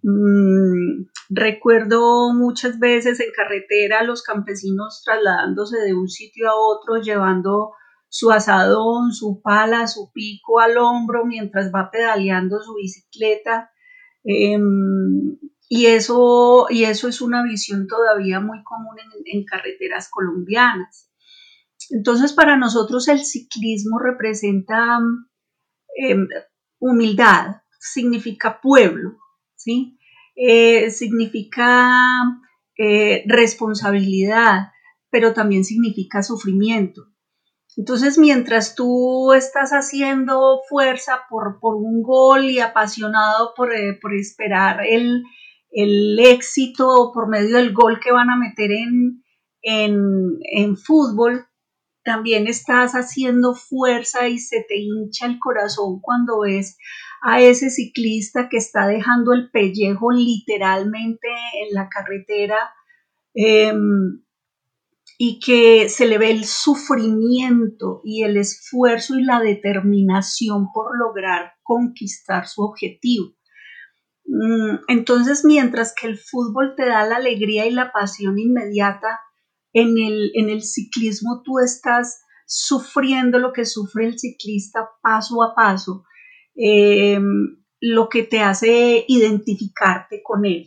Mm, 0.03 1.07
recuerdo 1.31 2.35
muchas 2.35 2.79
veces 2.79 3.21
en 3.21 3.31
carretera 3.35 4.03
los 4.03 4.23
campesinos 4.23 5.01
trasladándose 5.07 5.79
de 5.79 5.95
un 5.95 6.11
sitio 6.11 6.51
a 6.51 6.55
otro, 6.55 6.97
llevando 6.97 7.73
su 8.11 8.31
asadón, 8.31 9.13
su 9.13 9.41
pala, 9.41 9.87
su 9.87 10.13
pico 10.13 10.61
al 10.61 10.77
hombro 10.77 11.25
mientras 11.25 11.73
va 11.75 11.91
pedaleando 11.91 12.61
su 12.61 12.75
bicicleta. 12.75 13.71
Em, 14.25 15.39
y, 15.69 15.87
eso, 15.87 16.67
y 16.71 16.85
eso 16.85 17.09
es 17.09 17.21
una 17.21 17.43
visión 17.43 17.87
todavía 17.87 18.41
muy 18.41 18.63
común 18.65 18.97
en, 19.25 19.45
carreteras 19.45 20.09
colombianas. 20.11 21.11
Entonces, 21.91 22.33
para 22.33 22.57
nosotros 22.57 23.09
el 23.09 23.21
ciclismo 23.25 23.99
representa 23.99 24.99
em, 25.97 26.29
humildad, 26.79 27.63
significa 27.79 28.61
pueblo, 28.61 29.19
¿sí? 29.57 29.99
Eh, 30.37 30.91
significa 30.91 32.23
eh, 32.77 33.25
responsabilidad, 33.27 34.69
pero 35.11 35.33
también 35.33 35.65
significa 35.65 36.23
sufrimiento. 36.23 37.09
Entonces, 37.79 38.19
mientras 38.19 38.75
tú 38.75 39.33
estás 39.35 39.71
haciendo 39.71 40.63
fuerza 40.69 41.21
por, 41.31 41.61
un 41.63 42.03
gol 42.03 42.51
y 42.51 42.59
apasionado 42.59 43.55
por, 43.57 43.73
eh, 43.73 43.97
esperar 44.19 44.81
el, 44.85 45.23
éxito 46.19 47.13
por 47.15 47.29
medio 47.29 47.57
del 47.57 47.73
gol 47.73 48.01
que 48.01 48.11
van 48.11 48.31
a 48.31 48.37
meter 48.37 48.73
en, 48.73 49.23
en, 49.63 50.39
en 50.51 50.77
fútbol, 50.77 51.47
también 52.03 52.49
estás 52.49 52.95
haciendo 52.95 53.55
fuerza 53.55 54.27
y 54.27 54.41
se 54.41 54.65
te 54.69 54.77
hincha 54.77 55.27
el 55.27 55.39
corazón 55.39 56.01
cuando 56.01 56.41
ves 56.41 56.79
a 57.23 57.41
ese 57.41 57.71
ciclista 57.71 58.49
que 58.49 58.57
está 58.57 58.89
dejando 58.89 59.33
el 59.33 59.53
pellejo 59.53 60.11
literalmente 60.11 61.29
en 61.63 61.75
la 61.75 61.89
carretera 61.89 62.59
em, 63.35 64.21
y 65.21 65.41
que 65.41 65.89
se 65.89 66.07
le 66.07 66.17
ve 66.17 66.31
el 66.31 66.45
sufrimiento 66.45 68.01
y 68.05 68.23
el 68.23 68.37
esfuerzo 68.37 69.19
y 69.19 69.25
la 69.25 69.41
determinación 69.41 70.69
por 70.73 70.97
lograr 70.97 71.55
conquistar 71.65 72.47
su 72.47 72.63
objetivo. 72.63 73.35
Mm, 74.25 74.77
entonces, 74.87 75.45
mientras 75.45 75.93
que 75.93 76.07
el 76.07 76.19
fútbol 76.19 76.75
te 76.77 76.87
da 76.87 77.05
la 77.05 77.17
alegría 77.17 77.67
y 77.67 77.73
la 77.73 77.91
pasión 77.91 78.39
inmediata, 78.39 79.19
en 79.73 79.99
el, 79.99 80.31
en 80.35 80.51
el 80.51 80.63
ciclismo 80.63 81.43
tú 81.45 81.59
estás 81.59 82.21
sufriendo 82.47 83.39
lo 83.39 83.53
que 83.53 83.65
sufre 83.65 84.07
el 84.07 84.19
ciclista 84.19 84.89
paso 85.03 85.43
a 85.43 85.55
paso, 85.55 86.05
em, 86.55 87.59
lo 87.81 88.09
que 88.09 88.23
te 88.23 88.41
hace 88.41 89.05
identificarte 89.09 90.23
con 90.23 90.45
él, 90.45 90.67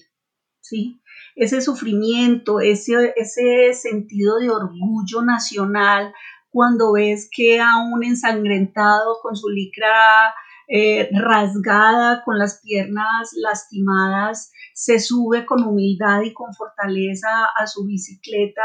¿sí? 0.59 1.00
Ese 1.35 1.61
sufrimiento, 1.61 2.59
ese, 2.59 3.13
ese 3.15 3.73
sentido 3.73 4.39
de 4.39 4.49
orgullo 4.49 5.21
nacional, 5.23 6.13
cuando 6.49 6.93
ves 6.93 7.29
que 7.33 7.59
a 7.59 7.77
un 7.77 8.03
ensangrentado 8.03 9.19
con 9.21 9.35
su 9.35 9.49
licra 9.49 10.33
eh, 10.67 11.09
rasgada, 11.13 12.23
con 12.23 12.37
las 12.37 12.61
piernas 12.61 13.31
lastimadas, 13.35 14.51
se 14.73 14.99
sube 14.99 15.45
con 15.45 15.63
humildad 15.63 16.21
y 16.21 16.33
con 16.33 16.53
fortaleza 16.53 17.29
a 17.57 17.67
su 17.67 17.85
bicicleta, 17.85 18.63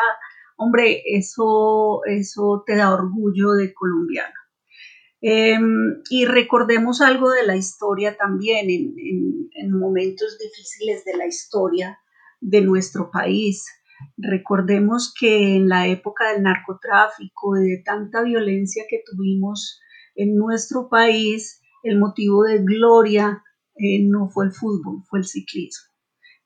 hombre, 0.56 1.02
eso, 1.06 2.00
eso 2.06 2.64
te 2.66 2.76
da 2.76 2.92
orgullo 2.92 3.52
de 3.52 3.72
colombiano. 3.72 4.34
Em, 5.20 6.02
y 6.10 6.26
recordemos 6.26 7.00
algo 7.00 7.30
de 7.30 7.44
la 7.44 7.56
historia 7.56 8.16
también, 8.16 8.70
en, 8.70 8.94
en, 9.54 9.78
momentos 9.78 10.38
difíciles 10.38 11.04
de 11.04 11.16
la 11.16 11.26
historia 11.26 11.98
de 12.40 12.60
nuestro 12.60 13.10
país. 13.10 13.66
Recordemos 14.16 15.14
que 15.18 15.56
en 15.56 15.68
la 15.68 15.86
época 15.86 16.32
del 16.32 16.42
narcotráfico 16.42 17.56
y 17.56 17.68
de 17.68 17.82
tanta 17.84 18.22
violencia 18.22 18.84
que 18.88 19.02
tuvimos 19.04 19.80
en 20.14 20.36
nuestro 20.36 20.88
país, 20.88 21.62
el 21.82 21.98
motivo 21.98 22.44
de 22.44 22.62
gloria 22.62 23.42
eh, 23.76 24.02
no 24.02 24.28
fue 24.28 24.46
el 24.46 24.52
fútbol, 24.52 25.02
fue 25.08 25.20
el 25.20 25.24
ciclismo. 25.24 25.92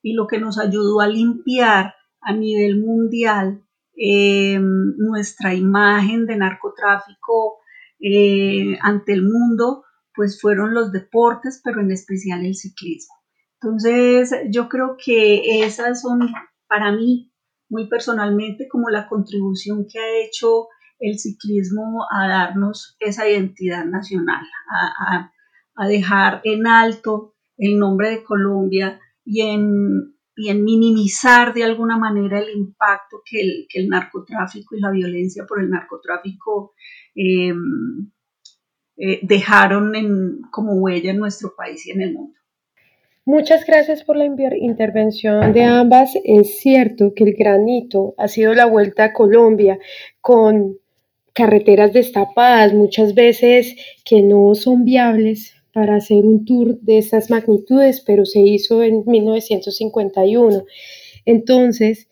Y 0.01 0.13
lo 0.13 0.27
que 0.27 0.39
nos 0.39 0.59
ayudó 0.59 1.01
a 1.01 1.07
limpiar 1.07 1.93
a 2.21 2.33
nivel 2.33 2.79
mundial 2.79 3.63
eh, 3.95 4.59
nuestra 4.59 5.53
imagen 5.53 6.25
de 6.25 6.37
narcotráfico 6.37 7.59
eh, 7.99 8.77
ante 8.81 9.13
el 9.13 9.23
mundo, 9.23 9.83
pues 10.15 10.41
fueron 10.41 10.73
los 10.73 10.91
deportes, 10.91 11.61
pero 11.63 11.81
en 11.81 11.91
especial 11.91 12.45
el 12.45 12.55
ciclismo. 12.55 13.15
Entonces, 13.61 14.33
yo 14.49 14.67
creo 14.67 14.97
que 14.97 15.61
esas 15.63 16.01
son 16.01 16.19
para 16.67 16.91
mí, 16.91 17.31
muy 17.69 17.87
personalmente, 17.87 18.67
como 18.67 18.89
la 18.89 19.07
contribución 19.07 19.85
que 19.87 19.99
ha 19.99 20.25
hecho 20.25 20.67
el 20.99 21.19
ciclismo 21.19 22.05
a 22.11 22.27
darnos 22.27 22.95
esa 22.99 23.29
identidad 23.29 23.85
nacional, 23.85 24.43
a, 24.69 25.31
dejar 25.87 26.41
en 26.43 26.67
alto 26.67 27.33
el 27.57 27.79
nombre 27.79 28.11
de 28.11 28.23
Colombia 28.23 28.99
y 29.25 29.41
en, 29.41 30.15
minimizar 30.35 31.53
de 31.53 31.63
alguna 31.63 31.97
manera 31.97 32.39
el 32.39 32.49
impacto 32.55 33.21
que 33.23 33.67
el, 33.73 33.89
narcotráfico 33.89 34.75
y 34.75 34.79
la 34.79 34.91
violencia 34.91 35.45
por 35.47 35.61
el 35.61 35.69
narcotráfico 35.69 36.73
em, 37.13 38.11
eh, 38.97 39.19
dejaron 39.21 39.91
como 40.51 40.73
huella 40.73 41.11
en 41.11 41.19
nuestro 41.19 41.53
país 41.55 41.85
y 41.85 41.91
en 41.91 42.01
el 42.01 42.13
mundo. 42.13 42.40
Muchas 43.25 43.65
gracias 43.65 44.03
por 44.03 44.17
la 44.17 44.25
intervención 44.25 45.53
de 45.53 45.63
ambas. 45.63 46.13
Es 46.23 46.59
cierto 46.59 47.13
que 47.13 47.23
el 47.23 47.33
granito 47.33 48.15
ha 48.17 48.27
sido 48.27 48.53
la 48.55 48.65
vuelta 48.65 49.05
a 49.05 49.13
Colombia 49.13 49.77
con 50.21 50.79
carreteras 51.33 51.93
destapadas, 51.93 52.73
muchas 52.73 53.13
veces 53.13 53.75
que 54.03 54.23
no 54.23 54.55
son 54.55 54.85
viables 54.85 55.55
para 55.71 55.95
hacer 55.95 56.25
un 56.25 56.45
tour 56.45 56.79
de 56.81 56.97
estas 56.97 57.29
magnitudes, 57.29 58.01
pero 58.01 58.25
se 58.25 58.39
hizo 58.39 58.81
en 58.83 59.03
1951. 59.05 60.65
Entonces, 61.25 62.09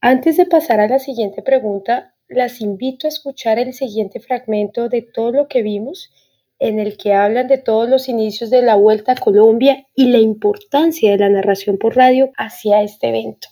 antes 0.00 0.38
de 0.38 0.46
pasar 0.46 0.80
a 0.80 0.88
la 0.88 0.98
siguiente 0.98 1.42
pregunta, 1.42 2.14
las 2.28 2.60
invito 2.60 3.06
a 3.06 3.10
escuchar 3.10 3.58
el 3.58 3.72
siguiente 3.72 4.20
fragmento 4.20 4.88
de 4.88 5.02
todo 5.02 5.32
lo 5.32 5.48
que 5.48 5.62
vimos, 5.62 6.10
en 6.58 6.78
el 6.78 6.96
que 6.96 7.14
hablan 7.14 7.48
de 7.48 7.58
todos 7.58 7.88
los 7.88 8.08
inicios 8.08 8.50
de 8.50 8.62
la 8.62 8.76
Vuelta 8.76 9.12
a 9.12 9.16
Colombia 9.16 9.86
y 9.94 10.08
la 10.08 10.18
importancia 10.18 11.10
de 11.10 11.18
la 11.18 11.28
narración 11.28 11.78
por 11.78 11.96
radio 11.96 12.30
hacia 12.36 12.82
este 12.82 13.08
evento. 13.08 13.48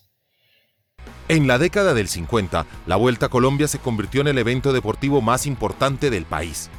En 1.28 1.46
la 1.46 1.58
década 1.58 1.94
del 1.94 2.08
50, 2.08 2.66
la 2.86 2.96
Vuelta 2.96 3.26
a 3.26 3.28
Colombia 3.30 3.68
se 3.68 3.78
convirtió 3.78 4.20
en 4.20 4.28
el 4.28 4.38
evento 4.38 4.72
deportivo 4.72 5.20
más 5.20 5.46
importante 5.46 6.10
del 6.10 6.24
país 6.24 6.70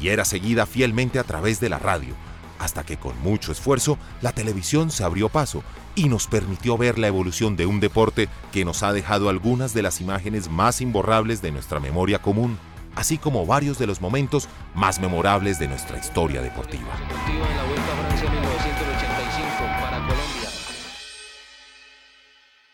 y 0.00 0.08
era 0.08 0.24
seguida 0.24 0.66
fielmente 0.66 1.18
a 1.18 1.24
través 1.24 1.60
de 1.60 1.68
la 1.68 1.78
radio, 1.78 2.14
hasta 2.58 2.84
que 2.84 2.96
con 2.96 3.18
mucho 3.20 3.52
esfuerzo 3.52 3.98
la 4.20 4.32
televisión 4.32 4.90
se 4.90 5.04
abrió 5.04 5.28
paso 5.28 5.62
y 5.94 6.08
nos 6.08 6.26
permitió 6.26 6.76
ver 6.76 6.98
la 6.98 7.06
evolución 7.06 7.56
de 7.56 7.66
un 7.66 7.78
deporte 7.80 8.28
que 8.52 8.64
nos 8.64 8.82
ha 8.82 8.92
dejado 8.92 9.28
algunas 9.28 9.74
de 9.74 9.82
las 9.82 10.00
imágenes 10.00 10.48
más 10.48 10.80
imborrables 10.80 11.40
de 11.40 11.52
nuestra 11.52 11.78
memoria 11.78 12.20
común, 12.20 12.58
así 12.96 13.18
como 13.18 13.46
varios 13.46 13.78
de 13.78 13.86
los 13.86 14.00
momentos 14.00 14.48
más 14.74 15.00
memorables 15.00 15.58
de 15.58 15.68
nuestra 15.68 15.98
historia 15.98 16.42
deportiva. 16.42 16.88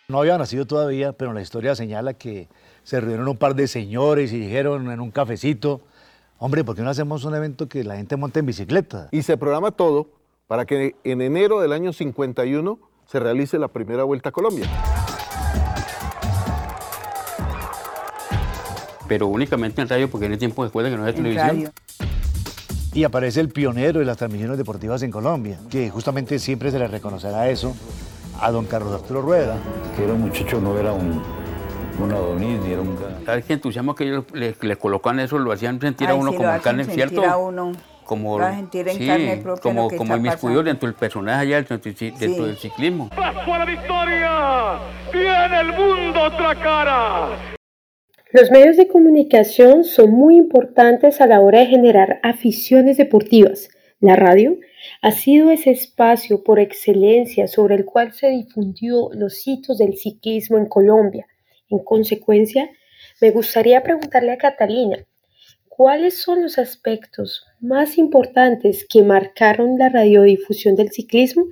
No 0.09 0.19
había 0.19 0.37
nacido 0.39 0.67
todavía, 0.67 1.13
pero 1.13 1.33
la 1.33 1.41
historia 1.41 1.77
señala 1.77 2.15
que 2.15 2.49
se 2.83 2.99
reunieron 2.99 3.29
un 3.29 3.37
par 3.37 3.55
de 3.55 3.69
señores 3.69 4.33
y 4.33 4.41
dijeron 4.41 4.91
en 4.91 5.01
un 5.01 5.13
cafecito, 5.13 5.83
hombre, 6.39 6.65
¿por 6.65 6.75
qué 6.75 6.83
no 6.83 6.91
hacemos 6.91 7.25
un 7.25 7.35
evento 7.37 7.69
que 7.69 7.85
la 7.85 7.97
gente 7.97 8.17
monte 8.17 8.41
en 8.41 8.47
bicicleta? 8.47 9.09
Y 9.13 9.23
se 9.23 9.37
programa 9.37 9.71
todo 9.71 10.09
para 10.49 10.67
que 10.67 10.97
en 11.05 11.21
enero 11.21 11.61
del 11.61 11.73
año 11.73 11.93
51 11.93 12.79
se 13.07 13.21
realice 13.21 13.57
la 13.59 13.69
primera 13.69 14.03
vuelta 14.03 14.31
a 14.31 14.33
Colombia. 14.33 14.67
Pero 19.11 19.27
únicamente 19.27 19.83
en 19.83 19.89
radio, 19.89 20.09
porque 20.09 20.27
en 20.27 20.35
el 20.35 20.39
tiempo 20.39 20.63
después 20.63 20.85
de 20.85 20.91
que 20.93 20.97
no 20.97 21.03
había 21.03 21.17
televisión. 21.17 21.73
Y 22.95 23.03
aparece 23.03 23.41
el 23.41 23.49
pionero 23.49 23.99
de 23.99 24.05
las 24.05 24.17
transmisiones 24.17 24.57
deportivas 24.57 25.03
en 25.03 25.11
Colombia, 25.11 25.59
que 25.69 25.91
justamente 25.91 26.39
siempre 26.39 26.71
se 26.71 26.79
le 26.79 26.87
reconocerá 26.87 27.51
eso 27.51 27.75
a 28.41 28.53
don 28.53 28.67
Carlos 28.67 28.95
Arturo 28.95 29.21
Rueda. 29.21 29.57
Que 29.97 30.05
era 30.05 30.13
un 30.13 30.21
muchacho, 30.21 30.61
no 30.61 30.79
era 30.79 30.93
un, 30.93 31.21
un 32.01 32.13
Adonis, 32.13 32.61
ni 32.61 32.71
era 32.71 32.83
un... 32.83 32.97
¿Sabes 33.27 33.47
qué 33.47 33.55
entusiasmo 33.55 33.97
que 33.97 34.05
ellos 34.05 34.27
le, 34.33 34.77
colocan 34.77 35.19
eso? 35.19 35.41
Lo 35.41 35.51
hacían 35.51 35.81
sentir 35.81 36.07
a 36.07 36.15
uno 36.15 36.33
como 36.33 36.61
carne, 36.61 36.85
¿cierto? 36.85 37.25
A 37.25 37.37
uno. 37.37 37.73
Como, 38.05 38.39
sentir 38.39 38.87
en 38.87 39.07
carne 39.09 39.37
propia 39.39 39.63
como, 39.63 39.83
lo 39.83 39.89
que 39.89 39.97
como 39.97 40.63
dentro 40.63 40.87
del 40.87 40.95
personaje 40.95 41.41
allá, 41.41 41.57
dentro, 41.63 42.47
del 42.47 42.57
ciclismo. 42.57 43.09
¡Paso 43.09 43.55
a 43.55 43.59
la 43.59 43.65
victoria! 43.65 44.79
¡Tiene 45.11 45.61
el 45.63 45.73
mundo 45.73 46.23
otra 46.23 46.55
cara! 46.55 47.57
Los 48.33 48.53
medios 48.53 48.77
de 48.77 48.87
comunicación 48.87 49.83
son 49.83 50.13
muy 50.13 50.37
importantes 50.37 51.21
a 51.21 51.27
la 51.27 51.41
hora 51.41 51.59
de 51.61 51.67
generar 51.67 52.21
aficiones 52.23 52.97
deportivas. 52.97 53.71
La 53.99 54.15
radio 54.15 54.57
ha 55.03 55.11
sido 55.11 55.51
ese 55.51 55.73
espacio 55.73 56.45
por 56.45 56.61
excelencia 56.61 57.49
sobre 57.49 57.75
el 57.75 57.85
cual 57.85 58.13
se 58.13 58.29
difundió 58.29 59.11
los 59.15 59.49
hitos 59.49 59.79
del 59.79 59.97
ciclismo 59.97 60.59
en 60.59 60.67
Colombia. 60.67 61.27
En 61.71 61.81
consecuencia, 61.81 62.71
me 63.21 63.33
gustaría 63.33 63.83
preguntarle 63.83 64.31
a 64.31 64.39
Catalina, 64.39 65.05
¿cuáles 65.69 66.23
son 66.23 66.41
los 66.41 66.57
aspectos 66.57 67.45
más 67.61 67.99
importantes 67.99 68.87
que 68.89 69.03
marcaron 69.03 69.77
la 69.77 69.89
radiodifusión 69.89 70.77
del 70.77 70.93
ciclismo? 70.93 71.47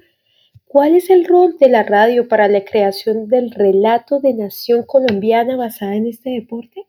¿Cuál 0.68 0.96
es 0.96 1.08
el 1.08 1.24
rol 1.24 1.56
de 1.58 1.70
la 1.70 1.82
radio 1.82 2.28
para 2.28 2.46
la 2.46 2.62
creación 2.62 3.26
del 3.26 3.50
relato 3.50 4.20
de 4.20 4.34
nación 4.34 4.82
colombiana 4.82 5.56
basada 5.56 5.96
en 5.96 6.06
este 6.06 6.28
deporte? 6.28 6.86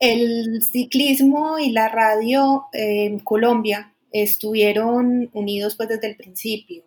El 0.00 0.60
ciclismo 0.60 1.60
y 1.60 1.70
la 1.70 1.88
radio 1.88 2.64
en 2.72 3.20
Colombia 3.20 3.94
estuvieron 4.10 5.30
unidos 5.32 5.76
pues 5.76 5.88
desde 5.88 6.08
el 6.08 6.16
principio. 6.16 6.82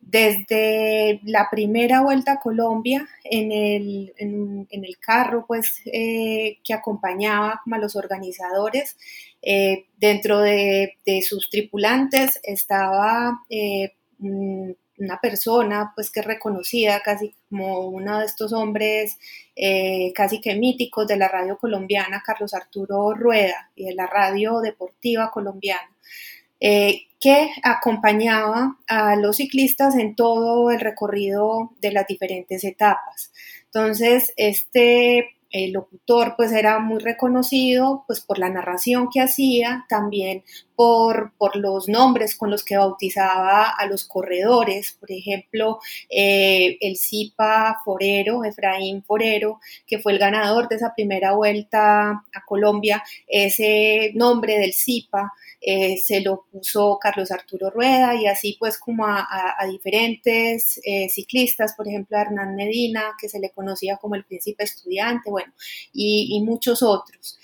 Desde 0.00 1.20
la 1.24 1.48
primera 1.50 2.02
vuelta 2.02 2.34
a 2.34 2.40
Colombia, 2.40 3.08
en 3.24 3.50
el, 3.50 4.14
en, 4.18 4.66
el 4.70 4.98
carro 4.98 5.46
pues, 5.48 5.82
eh, 5.92 6.58
que 6.62 6.74
acompañaba 6.74 7.60
a 7.68 7.78
los 7.78 7.96
organizadores, 7.96 8.96
eh, 9.42 9.86
dentro 9.98 10.40
de, 10.40 10.96
sus 11.28 11.50
tripulantes 11.50 12.38
estaba 12.44 13.42
eh, 13.50 13.94
una 15.00 15.18
persona 15.20 15.92
pues 15.94 16.10
que 16.10 16.20
es 16.20 16.26
reconocida 16.26 17.00
casi 17.00 17.34
como 17.48 17.86
uno 17.88 18.20
de 18.20 18.26
estos 18.26 18.52
hombres 18.52 19.18
eh, 19.56 20.12
casi 20.14 20.40
que 20.40 20.54
míticos 20.54 21.06
de 21.06 21.16
la 21.16 21.28
radio 21.28 21.58
colombiana, 21.58 22.22
Carlos 22.24 22.54
Arturo 22.54 23.14
Rueda, 23.14 23.70
y 23.74 23.86
de 23.86 23.94
la 23.94 24.06
radio 24.06 24.60
deportiva 24.60 25.30
colombiana, 25.30 25.90
eh, 26.60 27.08
que 27.18 27.50
acompañaba 27.62 28.78
a 28.86 29.16
los 29.16 29.36
ciclistas 29.36 29.96
en 29.96 30.14
todo 30.14 30.70
el 30.70 30.80
recorrido 30.80 31.72
de 31.80 31.92
las 31.92 32.06
diferentes 32.06 32.64
etapas. 32.64 33.32
Entonces, 33.66 34.32
este 34.36 35.36
el 35.50 35.72
locutor 35.72 36.34
pues 36.36 36.52
era 36.52 36.78
muy 36.78 37.00
reconocido 37.00 38.04
pues 38.06 38.20
por 38.20 38.38
la 38.38 38.48
narración 38.48 39.08
que 39.12 39.20
hacía, 39.20 39.84
también 39.88 40.44
por, 40.80 41.56
los 41.56 41.88
nombres 41.88 42.36
con 42.36 42.50
los 42.50 42.64
que 42.64 42.78
bautizaba 42.78 43.68
a 43.68 43.86
los 43.86 44.04
corredores, 44.04 44.96
por 44.98 45.12
ejemplo, 45.12 45.78
eh, 46.08 46.78
el 46.80 46.96
Zipa 46.96 47.82
Forero, 47.84 48.44
Efraín 48.44 49.02
Forero, 49.02 49.60
que 49.86 49.98
fue 49.98 50.12
el 50.12 50.18
ganador 50.18 50.68
de 50.68 50.76
esa 50.76 50.94
primera 50.94 51.32
vuelta 51.32 52.10
a 52.10 52.44
Colombia, 52.46 53.02
ese 53.26 54.12
nombre 54.14 54.58
del 54.58 54.72
Zipa 54.72 55.30
eh, 55.60 55.98
se 55.98 56.22
lo 56.22 56.46
puso 56.50 56.98
Carlos 56.98 57.30
Arturo 57.30 57.68
Rueda 57.68 58.14
y 58.14 58.26
así 58.26 58.56
pues 58.58 58.78
como 58.78 59.06
a, 59.06 59.54
diferentes 59.68 60.80
eh, 60.84 61.10
ciclistas, 61.10 61.74
por 61.74 61.86
ejemplo 61.86 62.16
a 62.16 62.22
Hernán 62.22 62.56
Medina, 62.56 63.14
que 63.20 63.28
se 63.28 63.38
le 63.38 63.50
conocía 63.50 63.98
como 63.98 64.14
el 64.14 64.24
príncipe 64.24 64.64
estudiante, 64.64 65.30
bueno, 65.30 65.52
y, 65.92 66.40
muchos 66.42 66.82
otros. 66.82 67.38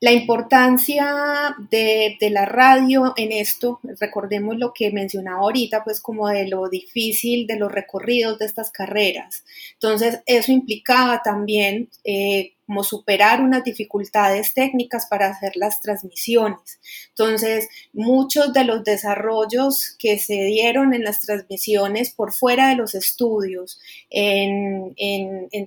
La 0.00 0.12
importancia 0.12 1.54
de, 1.70 2.16
la 2.30 2.46
radio 2.46 3.12
en 3.16 3.32
esto, 3.32 3.80
recordemos 4.00 4.56
lo 4.56 4.72
que 4.72 4.90
mencionaba 4.90 5.40
ahorita, 5.40 5.84
pues 5.84 6.00
como 6.00 6.28
de 6.28 6.48
lo 6.48 6.70
difícil 6.70 7.46
de 7.46 7.56
los 7.56 7.70
recorridos 7.70 8.38
de 8.38 8.46
estas 8.46 8.70
carreras. 8.70 9.44
Entonces, 9.74 10.20
eso 10.24 10.52
implicaba 10.52 11.20
también 11.22 11.90
eh, 12.04 12.54
como 12.70 12.84
superar 12.84 13.42
unas 13.42 13.64
dificultades 13.64 14.54
técnicas 14.54 15.06
para 15.06 15.26
hacer 15.26 15.56
las 15.56 15.80
transmisiones. 15.80 16.78
Entonces, 17.08 17.68
muchos 17.92 18.52
de 18.52 18.62
los 18.62 18.84
desarrollos 18.84 19.96
que 19.98 20.20
se 20.20 20.44
dieron 20.44 20.94
en 20.94 21.02
las 21.02 21.20
transmisiones 21.20 22.10
por 22.10 22.32
fuera 22.32 22.68
de 22.68 22.76
los 22.76 22.94
estudios, 22.94 23.80
en, 24.08 24.94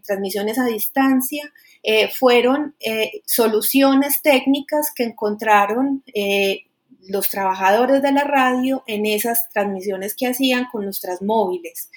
transmisiones 0.06 0.58
a 0.58 0.65
distancia, 0.65 1.52
eh, 1.86 2.10
fueron 2.10 2.76
eh, 2.80 3.22
soluciones 3.26 4.22
técnicas 4.22 4.91
que 4.96 5.04
encontraron 5.04 6.02
eh, 6.13 6.62
los 7.10 7.28
trabajadores 7.28 8.02
de 8.02 8.13
la 8.13 8.24
radio 8.24 8.84
en 8.88 9.06
esas 9.06 9.50
transmisiones 9.50 10.15
que 10.15 10.28
hacían 10.28 10.67
con 10.72 10.86
los 10.86 11.02
transmóviles. 11.02 11.89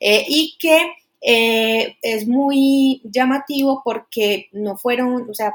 Y 0.00 0.56
que 0.58 0.94
es 1.20 2.26
muy 2.26 3.00
llamativo 3.04 3.82
porque 3.84 4.48
no 4.52 4.76
fueron, 4.76 5.30
o 5.30 5.34
sea, 5.34 5.54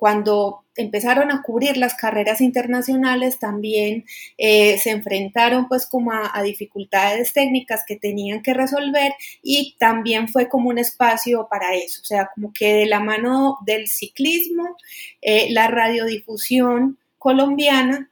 cuando 0.00 0.64
empezaron 0.76 1.30
a 1.30 1.42
cubrir 1.42 1.76
las 1.76 1.94
carreras 1.94 2.40
internacionales 2.40 3.38
también 3.38 4.06
eh, 4.38 4.78
se 4.78 4.92
enfrentaron 4.92 5.68
pues 5.68 5.86
como 5.86 6.12
a, 6.12 6.42
dificultades 6.42 7.34
técnicas 7.34 7.84
que 7.86 7.96
tenían 7.96 8.42
que 8.42 8.54
resolver 8.54 9.12
y 9.42 9.76
también 9.78 10.30
fue 10.30 10.48
como 10.48 10.70
un 10.70 10.78
espacio 10.78 11.48
para 11.50 11.74
eso, 11.74 12.00
o 12.00 12.06
sea, 12.06 12.30
como 12.34 12.50
que 12.50 12.72
de 12.72 12.86
la 12.86 13.00
mano 13.00 13.58
del 13.66 13.88
ciclismo, 13.88 14.74
eh, 15.20 15.48
la 15.50 15.68
radiodifusión 15.68 16.98
colombiana 17.18 18.10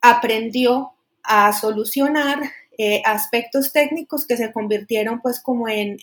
aprendió 0.00 0.92
a 1.22 1.52
solucionar 1.52 2.40
eh, 2.78 3.02
aspectos 3.04 3.72
técnicos 3.72 4.26
que 4.26 4.38
se 4.38 4.52
convirtieron 4.52 5.20
pues 5.20 5.38
como 5.40 5.68
en, 5.68 5.98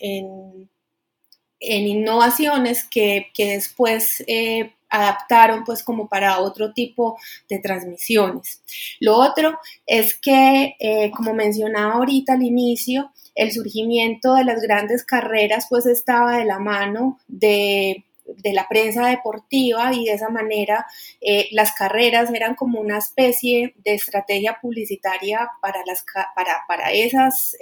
innovaciones 1.60 2.84
que, 2.84 3.30
después 3.36 4.22
eh, 4.26 4.72
adaptaron 4.90 5.64
pues 5.64 5.82
como 5.82 6.08
para 6.08 6.38
otro 6.40 6.72
tipo 6.72 7.18
de 7.48 7.58
transmisiones. 7.58 8.62
Lo 9.00 9.16
otro 9.16 9.58
es 9.86 10.14
que, 10.18 10.76
eh, 10.78 11.10
como 11.10 11.34
mencionaba 11.34 11.94
ahorita 11.94 12.34
al 12.34 12.42
inicio, 12.42 13.12
el 13.34 13.50
surgimiento 13.52 14.34
de 14.34 14.44
las 14.44 14.60
grandes 14.60 15.04
carreras 15.04 15.66
pues 15.68 15.86
estaba 15.86 16.38
de 16.38 16.44
la 16.44 16.58
mano 16.58 17.18
de 17.26 18.04
de 18.26 18.52
la 18.52 18.66
prensa 18.68 19.06
deportiva 19.08 19.92
y 19.92 20.06
de 20.06 20.12
esa 20.12 20.28
manera 20.28 20.86
eh, 21.20 21.48
las 21.52 21.72
carreras 21.72 22.30
eran 22.32 22.54
como 22.54 22.80
una 22.80 22.98
especie 22.98 23.74
de 23.84 23.94
estrategia 23.94 24.58
publicitaria 24.60 25.50
para, 25.60 25.80
las, 25.86 26.04
para, 26.34 26.64
para 26.66 26.92
esas 26.92 27.56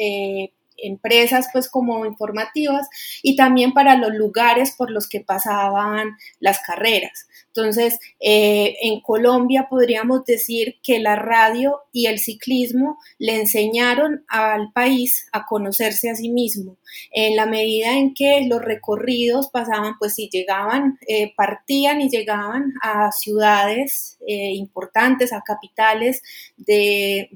empresas 0.76 1.48
pues 1.52 1.68
como 1.68 2.06
informativas 2.06 2.88
y 3.22 3.36
también 3.36 3.72
para 3.72 3.96
los 3.96 4.12
lugares 4.12 4.74
por 4.76 4.90
los 4.90 5.08
que 5.08 5.20
pasaban 5.20 6.16
las 6.40 6.60
carreras. 6.60 7.26
Entonces, 7.54 7.98
eh, 8.18 8.76
en 8.80 9.00
Colombia 9.00 9.66
podríamos 9.68 10.24
decir 10.24 10.76
que 10.82 11.00
la 11.00 11.16
radio 11.16 11.80
y 11.92 12.06
el 12.06 12.18
ciclismo 12.18 12.98
le 13.18 13.36
enseñaron 13.36 14.24
al 14.28 14.72
país 14.72 15.28
a 15.32 15.44
conocerse 15.44 16.08
a 16.08 16.14
sí 16.14 16.30
mismo, 16.30 16.78
en 17.12 17.36
la 17.36 17.44
medida 17.44 17.92
en 17.92 18.14
que 18.14 18.46
los 18.48 18.62
recorridos 18.62 19.50
pasaban, 19.50 19.94
pues 19.98 20.14
si 20.14 20.30
llegaban, 20.30 20.98
eh, 21.06 21.34
partían 21.36 22.00
y 22.00 22.08
llegaban 22.08 22.72
a 22.82 23.12
ciudades 23.12 24.18
eh, 24.26 24.52
importantes, 24.52 25.34
a 25.34 25.42
capitales 25.42 26.22
de, 26.56 27.28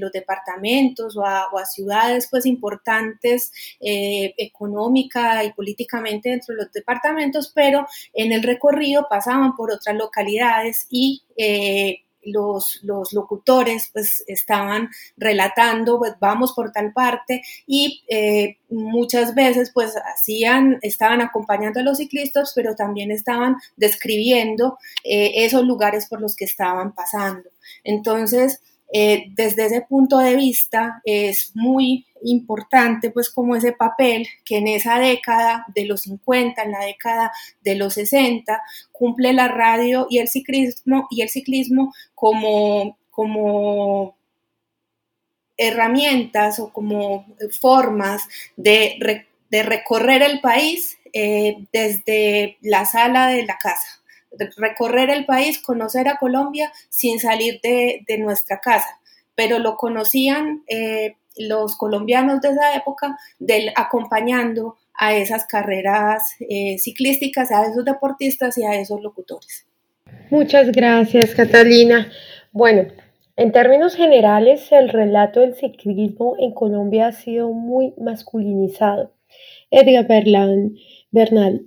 los 0.00 0.12
departamentos 0.12 1.16
o 1.16 1.26
a, 1.26 1.48
ciudades 1.66 2.26
pues 2.30 2.46
importantes 2.46 3.52
económica 3.80 5.44
y 5.44 5.52
políticamente 5.52 6.30
dentro 6.30 6.54
de 6.54 6.64
los 6.64 6.72
departamentos, 6.72 7.52
pero 7.54 7.86
en 8.14 8.32
el 8.32 8.42
recorrido 8.42 9.06
pasaban 9.08 9.41
por 9.56 9.72
otras 9.72 9.96
localidades 9.96 10.86
y 10.90 11.22
eh, 11.36 12.00
los, 12.24 12.78
los, 12.82 13.12
locutores 13.12 13.90
pues 13.92 14.22
estaban 14.28 14.88
relatando, 15.16 15.98
pues 15.98 16.14
vamos 16.20 16.52
por 16.52 16.70
tal 16.70 16.92
parte 16.92 17.42
y 17.66 18.04
eh, 18.08 18.58
muchas 18.70 19.34
veces 19.34 19.72
pues 19.74 19.94
hacían, 19.96 20.78
estaban 20.82 21.20
acompañando 21.20 21.80
a 21.80 21.82
los 21.82 21.98
ciclistas, 21.98 22.52
pero 22.54 22.76
también 22.76 23.10
estaban 23.10 23.56
describiendo 23.76 24.78
eh, 25.02 25.44
esos 25.44 25.64
lugares 25.64 26.06
por 26.06 26.20
los 26.20 26.36
que 26.36 26.44
estaban 26.44 26.94
pasando. 26.94 27.50
Entonces, 27.84 28.60
desde 28.94 29.64
ese 29.64 29.80
punto 29.88 30.18
de 30.18 30.36
vista 30.36 31.00
es 31.06 31.52
muy 31.54 32.04
importante 32.24 33.10
pues 33.10 33.30
como 33.30 33.56
ese 33.56 33.72
papel 33.72 34.26
que 34.44 34.58
en 34.58 34.68
esa 34.68 34.98
década 34.98 35.64
de 35.74 35.84
los 35.86 36.02
50, 36.02 36.62
en 36.62 36.72
la 36.72 36.84
década 36.84 37.32
de 37.62 37.74
los 37.74 37.94
60, 37.94 38.62
cumple 38.92 39.32
la 39.32 39.48
radio 39.48 40.06
y 40.10 40.18
el 40.18 40.28
ciclismo 40.28 41.06
y 41.10 41.22
el 41.22 41.28
ciclismo 41.28 41.92
como, 42.14 42.98
como 43.10 44.16
herramientas 45.56 46.58
o 46.58 46.72
como 46.72 47.26
formas 47.60 48.28
de, 48.56 49.26
recorrer 49.50 50.22
el 50.22 50.40
país 50.40 50.98
eh, 51.12 51.66
desde 51.72 52.56
la 52.62 52.84
sala 52.86 53.28
de 53.28 53.44
la 53.44 53.58
casa. 53.58 54.00
Recorrer 54.56 55.10
el 55.10 55.26
país, 55.26 55.58
conocer 55.58 56.08
a 56.08 56.16
Colombia 56.16 56.72
sin 56.88 57.20
salir 57.20 57.60
de, 57.62 58.02
nuestra 58.18 58.60
casa, 58.60 58.98
pero 59.34 59.58
lo 59.58 59.76
conocían 59.76 60.62
eh, 60.68 61.16
los 61.36 61.76
colombianos 61.76 62.40
de 62.40 62.50
esa 62.50 62.74
época 62.74 63.16
del, 63.38 63.70
acompañando 63.76 64.76
a 64.94 65.14
esas 65.14 65.46
carreras 65.46 66.34
eh, 66.40 66.78
ciclísticas, 66.78 67.50
a 67.50 67.64
esos 67.64 67.84
deportistas 67.84 68.58
y 68.58 68.64
a 68.64 68.74
esos 68.74 69.00
locutores. 69.02 69.66
Muchas 70.30 70.72
gracias, 70.72 71.34
Catalina. 71.34 72.10
Bueno, 72.52 72.86
en 73.36 73.52
términos 73.52 73.94
generales, 73.94 74.70
el 74.72 74.90
relato 74.90 75.40
del 75.40 75.54
ciclismo 75.54 76.36
en 76.38 76.52
Colombia 76.52 77.06
ha 77.08 77.12
sido 77.12 77.50
muy 77.50 77.94
masculinizado. 77.96 79.12
Edgar 79.70 80.06
Berlán, 80.06 80.76
Bernal, 81.10 81.62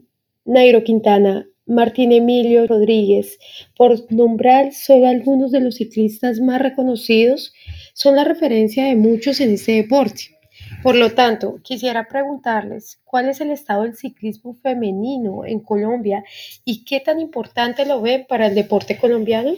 Nairo 0.45 0.83
Quintana, 0.83 1.47
Martín 1.67 2.11
Emilio 2.11 2.67
Rodríguez, 2.67 3.39
por 3.75 4.11
nombrar 4.11 4.73
solo 4.73 5.07
algunos 5.07 5.51
de 5.51 5.61
los 5.61 5.75
ciclistas 5.75 6.39
más 6.39 6.61
reconocidos, 6.61 7.53
son 7.93 8.15
la 8.15 8.23
referencia 8.23 8.85
de 8.85 8.95
muchos 8.95 9.39
en 9.39 9.51
este 9.51 9.73
deporte. 9.73 10.37
Por 10.83 10.95
lo 10.95 11.11
tanto, 11.13 11.59
quisiera 11.63 12.07
preguntarles 12.07 13.01
cuál 13.03 13.29
es 13.29 13.41
el 13.41 13.51
estado 13.51 13.83
del 13.83 13.95
ciclismo 13.95 14.55
femenino 14.61 15.45
en 15.45 15.59
Colombia 15.59 16.23
y 16.63 16.85
qué 16.85 16.99
tan 16.99 17.19
importante 17.19 17.85
lo 17.85 18.01
ven 18.01 18.25
para 18.27 18.47
el 18.47 18.55
deporte 18.55 18.97
colombiano. 18.97 19.51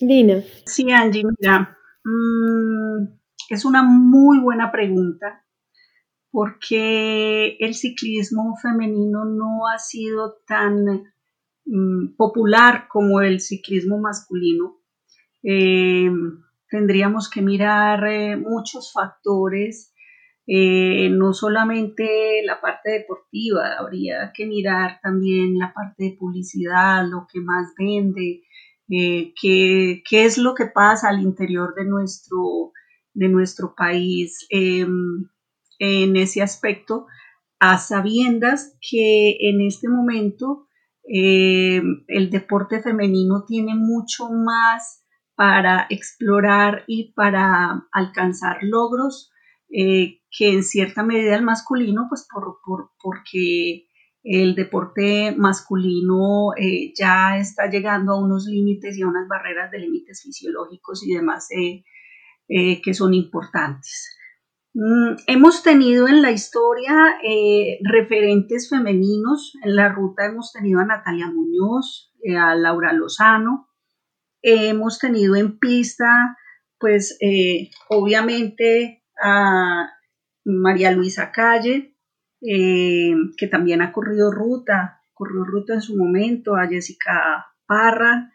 Lina. 0.00 0.42
Sí, 0.66 0.90
Angie, 0.90 1.22
mira, 1.38 1.76
mm, 2.04 3.06
es 3.50 3.64
una 3.64 3.82
muy 3.82 4.40
buena 4.40 4.72
pregunta 4.72 5.44
porque 6.30 7.56
el 7.60 7.74
ciclismo 7.74 8.56
femenino 8.60 9.24
no 9.24 9.68
ha 9.68 9.78
sido 9.78 10.38
tan 10.46 11.13
Mm, 11.66 12.16
popular 12.16 12.88
como 12.88 13.22
el 13.22 13.40
ciclismo 13.40 13.98
masculino. 13.98 14.80
Eh, 15.42 16.10
tendríamos 16.68 17.30
que 17.30 17.40
mirar 17.42 18.06
eh, 18.06 18.36
muchos 18.36 18.92
factores, 18.92 19.94
eh, 20.46 21.08
no 21.10 21.32
solamente 21.32 22.42
la 22.44 22.60
parte 22.60 22.90
deportiva, 22.90 23.78
habría 23.78 24.30
que 24.34 24.46
mirar 24.46 25.00
también 25.02 25.58
la 25.58 25.72
parte 25.72 26.04
de 26.04 26.16
publicidad, 26.18 27.06
lo 27.08 27.26
que 27.32 27.40
más 27.40 27.72
vende, 27.78 28.42
qué, 28.86 29.32
qué, 30.06 30.24
es 30.24 30.36
lo 30.36 30.54
que 30.54 30.66
pasa 30.66 31.08
al 31.08 31.22
interior 31.22 31.74
de 31.74 31.86
nuestro, 31.86 32.72
de 33.14 33.28
nuestro 33.30 33.74
país 33.74 34.46
em, 34.50 35.28
en 35.78 36.16
ese 36.16 36.42
aspecto, 36.42 37.06
a 37.58 37.78
sabiendas 37.78 38.76
que 38.82 39.36
en 39.40 39.62
este 39.62 39.88
momento 39.88 40.66
em, 41.06 42.04
el 42.08 42.30
deporte 42.30 42.82
femenino 42.82 43.44
tiene 43.46 43.74
mucho 43.74 44.30
más 44.30 45.04
para 45.36 45.86
explorar 45.90 46.84
y 46.86 47.12
para 47.12 47.86
alcanzar 47.92 48.58
logros 48.62 49.32
eh, 49.70 50.20
que 50.30 50.52
en 50.52 50.62
cierta 50.62 51.02
medida 51.02 51.34
el 51.34 51.42
masculino, 51.42 52.06
pues 52.08 52.26
por, 52.32 52.60
porque 53.02 53.88
el 54.22 54.54
deporte 54.54 55.34
masculino 55.36 56.54
eh, 56.56 56.92
ya 56.96 57.38
está 57.38 57.68
llegando 57.68 58.12
a 58.12 58.24
unos 58.24 58.46
límites 58.46 58.96
y 58.96 59.02
a 59.02 59.08
unas 59.08 59.28
barreras 59.28 59.70
de 59.70 59.80
límites 59.80 60.22
fisiológicos 60.22 61.04
y 61.06 61.14
demás 61.14 61.48
eh, 61.50 62.80
que 62.82 62.94
son 62.94 63.14
importantes. 63.14 64.13
Mm, 64.74 65.16
hemos 65.28 65.62
tenido 65.62 66.08
en 66.08 66.20
la 66.20 66.32
historia 66.32 67.16
referentes 67.82 68.68
femeninos. 68.68 69.56
En 69.62 69.76
la 69.76 69.88
ruta 69.88 70.26
hemos 70.26 70.52
tenido 70.52 70.80
a 70.80 70.84
Natalia 70.84 71.30
Muñoz, 71.32 72.12
a 72.36 72.54
Laura 72.56 72.92
Lozano, 72.92 73.68
hemos 74.42 74.98
tenido 74.98 75.36
en 75.36 75.58
pista, 75.58 76.36
pues 76.78 77.16
eh, 77.20 77.70
obviamente 77.88 79.04
a 79.22 79.90
María 80.44 80.90
Luisa 80.90 81.32
Calle, 81.32 81.96
eh, 82.42 83.14
que 83.38 83.46
también 83.46 83.80
ha 83.80 83.92
corrido 83.92 84.30
ruta, 84.30 85.00
corrió 85.14 85.44
ruta 85.44 85.74
en 85.74 85.80
su 85.82 85.96
momento, 85.96 86.56
a 86.56 86.66
Jessica 86.66 87.46
Parra, 87.66 88.32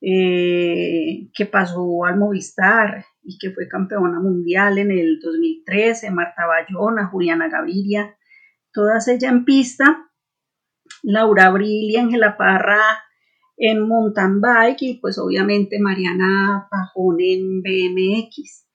eh, 0.00 1.30
que 1.32 1.46
pasó 1.46 2.04
al 2.04 2.18
Movistar 2.18 3.06
y 3.26 3.38
que 3.38 3.50
fue 3.50 3.68
campeona 3.68 4.20
mundial 4.20 4.78
en 4.78 4.90
el 4.90 5.18
2013, 5.20 6.10
Marta 6.10 6.46
Bayona, 6.46 7.08
Juliana 7.08 7.48
Gaviria, 7.48 8.16
todas 8.72 9.08
ellas 9.08 9.32
en 9.32 9.44
pista, 9.44 10.10
Laura 11.02 11.46
Abril 11.46 11.90
y 11.90 11.96
Ángela 11.96 12.36
Parra 12.36 12.80
en 13.56 13.88
mountain 13.88 14.40
bike 14.40 14.82
y 14.82 14.94
pues 15.00 15.18
obviamente 15.18 15.78
Mariana 15.80 16.68
Pajón 16.70 17.16
en 17.20 17.62
BMX. 17.62 18.66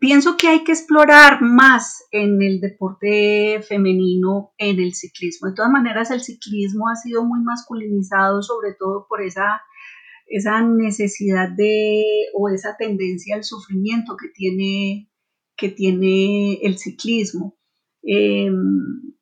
Pienso 0.00 0.36
que 0.36 0.48
hay 0.48 0.64
que 0.64 0.72
explorar 0.72 1.40
más 1.40 2.06
en 2.10 2.42
el 2.42 2.60
deporte 2.60 3.62
femenino, 3.66 4.52
en 4.58 4.80
el 4.80 4.92
ciclismo. 4.94 5.48
De 5.48 5.54
todas 5.54 5.70
maneras, 5.70 6.10
el 6.10 6.20
ciclismo 6.20 6.88
ha 6.88 6.96
sido 6.96 7.24
muy 7.24 7.40
masculinizado, 7.40 8.42
sobre 8.42 8.74
todo 8.78 9.06
por 9.08 9.22
esa, 9.22 9.62
esa 10.28 10.62
necesidad 10.62 11.48
de 11.48 12.26
o 12.34 12.48
esa 12.48 12.76
tendencia 12.76 13.36
al 13.36 13.44
sufrimiento 13.44 14.16
que 14.16 14.28
tiene, 14.28 15.10
que 15.56 15.70
tiene 15.70 16.54
el 16.62 16.78
ciclismo. 16.78 17.56
Em, 18.02 19.14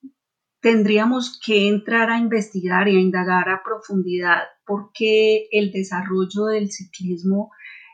tendríamos 0.60 1.40
que 1.44 1.68
entrar 1.68 2.10
a 2.10 2.18
investigar 2.18 2.88
y 2.88 2.96
a 2.96 3.00
indagar 3.00 3.48
a 3.48 3.62
profundidad 3.64 4.42
por 4.66 4.90
qué 4.92 5.46
el 5.52 5.70
desarrollo 5.70 6.46
del 6.46 6.70
ciclismo 6.70 7.50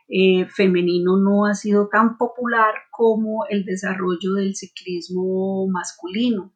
eh, 0.09 0.46
femenino 0.46 1.16
no 1.16 1.46
ha 1.46 1.55
sido 1.55 1.88
tan 1.88 2.16
popular 2.16 2.75
como 2.90 3.44
el 3.48 3.64
desarrollo 3.64 4.35
del 4.35 4.55
ciclismo 4.57 5.68
masculino. 5.68 6.55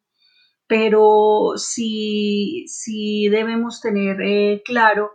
Pero 0.67 1.53
sí, 1.57 2.65
sí 2.67 3.29
debemos 3.29 3.81
tener 3.81 4.21
eh, 4.21 4.63
claro 4.65 5.11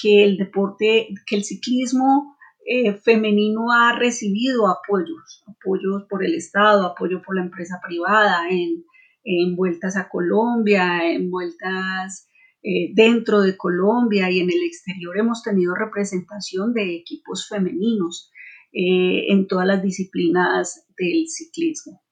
que 0.00 0.24
el 0.24 0.36
deporte, 0.36 1.08
que 1.26 1.36
el 1.36 1.44
ciclismo 1.44 2.36
eh, 2.66 2.94
femenino 2.94 3.72
ha 3.72 3.98
recibido 3.98 4.68
apoyos, 4.68 5.42
apoyos 5.46 6.04
por 6.08 6.24
el 6.24 6.34
Estado, 6.34 6.86
apoyo 6.86 7.22
por 7.22 7.36
la 7.36 7.42
empresa 7.42 7.80
privada 7.86 8.48
en, 8.50 8.84
en 9.24 9.56
vueltas 9.56 9.96
a 9.96 10.08
Colombia, 10.08 11.10
en 11.10 11.30
vueltas 11.30 12.30
eh, 12.62 12.92
dentro 12.94 13.40
de 13.40 13.56
Colombia 13.56 14.30
y 14.30 14.40
en 14.40 14.50
el 14.50 14.62
exterior 14.64 15.18
hemos 15.18 15.42
tenido 15.42 15.74
representación 15.74 16.74
de 16.74 16.94
equipos 16.94 17.48
femeninos 17.48 18.30
eh, 18.72 19.32
en 19.32 19.46
todas 19.46 19.66
las 19.66 19.82
disciplinas 19.82 20.86
del 20.98 21.26
ciclismo. 21.26 22.02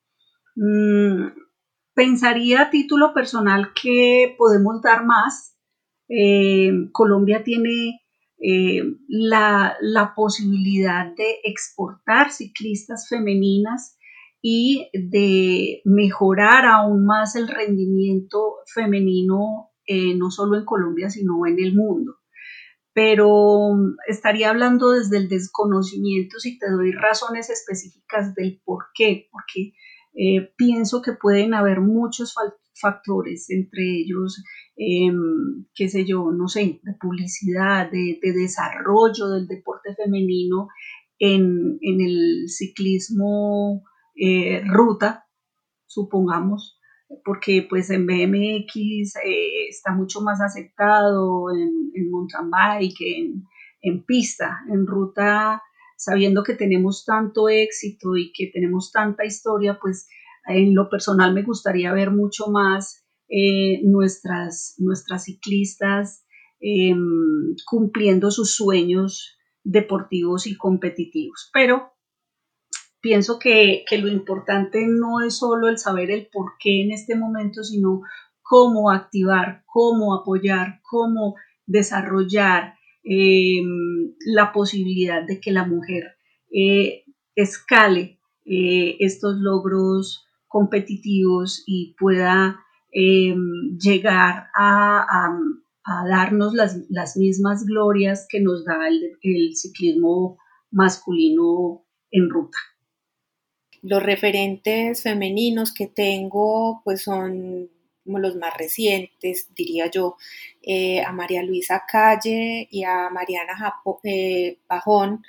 Mm, 0.56 1.28
pensaría 1.94 2.62
a 2.62 2.70
título 2.70 3.12
personal 3.12 3.72
que 3.74 4.34
podemos 4.38 4.80
dar 4.80 5.04
más. 5.04 5.57
Eh, 6.08 6.70
Colombia 6.92 7.42
tiene 7.44 8.00
la, 9.08 9.76
la 9.80 10.14
posibilidad 10.14 11.12
de 11.16 11.40
exportar 11.42 12.30
ciclistas 12.30 13.08
femeninas 13.08 13.98
y 14.40 14.88
de 14.92 15.82
mejorar 15.84 16.64
aún 16.66 17.04
más 17.04 17.34
el 17.34 17.48
rendimiento 17.48 18.56
femenino, 18.72 19.70
eh, 19.86 20.14
no 20.16 20.30
solo 20.30 20.56
en 20.56 20.64
Colombia, 20.64 21.10
sino 21.10 21.46
en 21.46 21.58
el 21.58 21.74
mundo. 21.74 22.16
Pero 22.92 23.74
mm, 23.74 23.96
estaría 24.06 24.50
hablando 24.50 24.92
desde 24.92 25.16
el 25.16 25.28
desconocimiento 25.28 26.38
si 26.38 26.58
te 26.58 26.70
doy 26.70 26.92
razones 26.92 27.50
específicas 27.50 28.34
del 28.34 28.60
por 28.64 28.86
qué, 28.94 29.28
porque 29.32 29.72
eh, 30.14 30.52
pienso 30.56 31.02
que 31.02 31.12
pueden 31.12 31.54
haber 31.54 31.80
muchos 31.80 32.34
factores, 32.34 32.67
entre 33.48 33.82
ellos, 34.00 34.42
em, 34.76 35.66
qué 35.74 35.88
sé 35.88 36.04
yo, 36.04 36.30
no 36.30 36.48
sé, 36.48 36.80
de 36.82 36.94
publicidad, 37.00 37.90
de, 37.90 38.18
desarrollo 38.22 39.28
del 39.30 39.46
deporte 39.46 39.94
femenino 39.94 40.68
en, 41.18 41.78
en 41.80 42.00
el 42.00 42.48
ciclismo 42.48 43.82
eh, 44.16 44.62
ruta, 44.66 45.26
supongamos, 45.86 46.80
porque 47.24 47.66
pues 47.68 47.90
en 47.90 48.06
BMX 48.06 49.16
eh, 49.24 49.68
está 49.68 49.92
mucho 49.92 50.20
más 50.20 50.40
aceptado, 50.40 51.50
en, 51.54 51.90
en 51.94 52.10
mountain 52.10 52.50
bike, 52.50 53.00
en, 53.00 53.44
en 53.82 54.04
pista, 54.04 54.58
en 54.70 54.86
ruta, 54.86 55.62
sabiendo 55.96 56.42
que 56.44 56.54
tenemos 56.54 57.04
tanto 57.04 57.48
éxito 57.48 58.16
y 58.16 58.32
que 58.32 58.50
tenemos 58.52 58.92
tanta 58.92 59.24
historia, 59.24 59.78
pues 59.80 60.08
en 60.48 60.74
lo 60.74 60.88
personal 60.88 61.34
me 61.34 61.42
gustaría 61.42 61.92
ver 61.92 62.10
mucho 62.10 62.48
más 62.48 63.04
eh, 63.28 63.80
nuestras, 63.84 64.74
nuestras 64.78 65.24
ciclistas 65.24 66.24
em, 66.60 67.54
cumpliendo 67.66 68.30
sus 68.30 68.54
sueños 68.54 69.36
deportivos 69.62 70.46
y 70.46 70.56
competitivos. 70.56 71.50
Pero 71.52 71.92
pienso 73.00 73.38
que, 73.38 73.84
lo 74.00 74.08
importante 74.08 74.86
no 74.86 75.20
es 75.20 75.36
solo 75.38 75.68
el 75.68 75.78
saber 75.78 76.10
el 76.10 76.28
por 76.32 76.52
qué 76.58 76.82
en 76.82 76.92
este 76.92 77.16
momento, 77.16 77.62
sino 77.62 78.00
cómo 78.40 78.90
activar, 78.90 79.62
cómo 79.66 80.14
apoyar, 80.14 80.80
cómo 80.82 81.34
desarrollar 81.66 82.74
em, 83.04 84.14
la 84.24 84.52
posibilidad 84.52 85.22
de 85.22 85.38
que 85.38 85.52
la 85.52 85.66
mujer 85.66 86.16
eh, 86.50 87.04
escale 87.34 88.18
eh, 88.46 88.96
estos 89.00 89.36
logros 89.36 90.27
competitivos 90.48 91.62
y 91.66 91.94
pueda 91.98 92.60
em, 92.90 93.78
llegar 93.78 94.48
a, 94.54 95.38
darnos 96.10 96.52
las, 96.54 97.16
mismas 97.16 97.64
glorias 97.64 98.26
que 98.28 98.40
nos 98.40 98.64
da 98.64 98.88
el 98.88 99.56
ciclismo 99.56 100.36
masculino 100.70 101.84
en 102.10 102.28
ruta. 102.28 102.58
Los 103.82 104.02
referentes 104.02 105.02
femeninos 105.02 105.72
que 105.72 105.86
tengo 105.86 106.82
pues 106.84 107.02
son 107.02 107.70
como 108.08 108.18
los 108.18 108.36
más 108.36 108.56
recientes, 108.56 109.50
diría 109.54 109.90
yo, 109.90 110.16
eh, 110.62 111.02
a 111.02 111.12
María 111.12 111.42
Luisa 111.42 111.82
Calle 111.86 112.66
y 112.70 112.82
a 112.82 113.10
Mariana 113.10 113.54
Japo, 113.54 114.00
eh, 114.02 114.60
Pajón, 114.66 115.22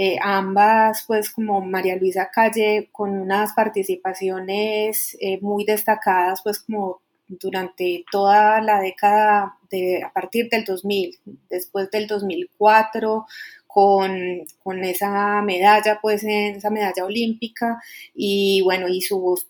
eh, 0.00 0.16
ambas 0.22 1.04
pues 1.06 1.30
como 1.30 1.60
María 1.60 1.96
Luisa 1.96 2.30
Calle 2.32 2.88
con 2.92 3.10
unas 3.18 3.52
participaciones 3.52 5.18
muy 5.40 5.64
destacadas 5.64 6.40
pues 6.42 6.60
como 6.60 7.00
durante 7.28 8.04
toda 8.10 8.60
la 8.60 8.80
década 8.80 9.58
de, 9.70 10.02
a 10.02 10.12
partir 10.12 10.48
del 10.48 10.64
2000, 10.64 11.18
después 11.50 11.90
del 11.90 12.06
2004, 12.06 13.26
con, 13.66 14.82
esa 14.82 15.40
medalla, 15.42 16.00
pues 16.02 16.24
esa 16.24 16.70
medalla 16.70 17.04
olímpica 17.04 17.80
y 18.14 18.60
bueno, 18.62 18.88
y 18.88 19.00
sus 19.02 19.46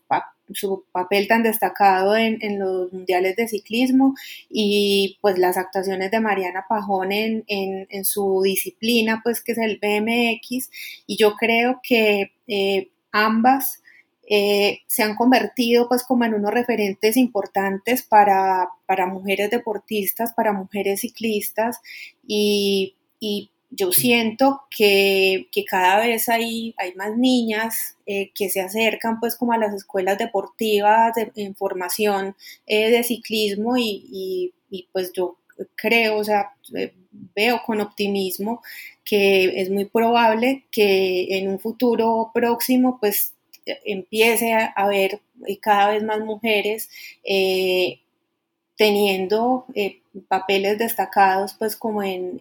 su 0.52 0.84
papel 0.92 1.28
tan 1.28 1.42
destacado 1.42 2.16
en, 2.16 2.38
los 2.58 2.92
mundiales 2.92 3.36
de 3.36 3.48
ciclismo 3.48 4.14
y 4.48 5.18
pues 5.20 5.38
las 5.38 5.56
actuaciones 5.56 6.10
de 6.10 6.20
Mariana 6.20 6.64
Pajón 6.68 7.12
en, 7.12 7.44
en, 7.46 8.04
su 8.04 8.40
disciplina, 8.42 9.20
pues 9.22 9.42
que 9.42 9.52
es 9.52 9.58
el 9.58 9.78
BMX, 9.80 10.70
y 11.06 11.16
yo 11.16 11.34
creo 11.36 11.80
que 11.82 12.32
eh, 12.46 12.90
ambas 13.12 13.82
eh, 14.30 14.80
se 14.86 15.02
han 15.02 15.16
convertido 15.16 15.88
pues 15.88 16.04
como 16.04 16.24
en 16.24 16.34
unos 16.34 16.52
referentes 16.52 17.16
importantes 17.16 18.02
para, 18.02 18.68
para 18.86 19.06
mujeres 19.06 19.50
deportistas, 19.50 20.34
para 20.34 20.52
mujeres 20.52 21.00
ciclistas. 21.00 21.80
Y, 22.26 22.94
y 23.20 23.50
yo 23.70 23.92
siento 23.92 24.62
que, 24.70 25.48
que, 25.52 25.64
cada 25.64 25.98
vez 26.00 26.28
hay, 26.28 26.74
hay 26.78 26.94
más 26.94 27.16
niñas 27.16 27.96
eh, 28.06 28.30
que 28.34 28.48
se 28.48 28.60
acercan 28.60 29.20
pues 29.20 29.36
como 29.36 29.52
a 29.52 29.58
las 29.58 29.74
escuelas 29.74 30.18
deportivas 30.18 31.14
de, 31.14 31.30
en 31.36 31.54
formación 31.54 32.34
eh, 32.66 32.90
de 32.90 33.04
ciclismo 33.04 33.76
y, 33.76 34.52
y, 34.70 34.88
pues 34.92 35.12
yo 35.12 35.38
creo, 35.74 36.18
o 36.18 36.24
sea, 36.24 36.52
veo 37.34 37.62
con 37.66 37.80
optimismo 37.80 38.62
que 39.04 39.60
es 39.60 39.70
muy 39.70 39.86
probable 39.86 40.66
que 40.70 41.38
en 41.38 41.48
un 41.48 41.58
futuro 41.58 42.30
próximo 42.32 42.98
pues 43.00 43.34
empiece 43.84 44.52
a 44.52 44.66
haber 44.66 45.20
cada 45.60 45.90
vez 45.90 46.02
más 46.02 46.20
mujeres 46.20 46.88
eh, 47.24 48.00
teniendo 48.76 49.66
eh, 49.74 50.00
papeles 50.26 50.78
destacados 50.78 51.54
pues 51.58 51.76
como 51.76 52.02
en, 52.02 52.40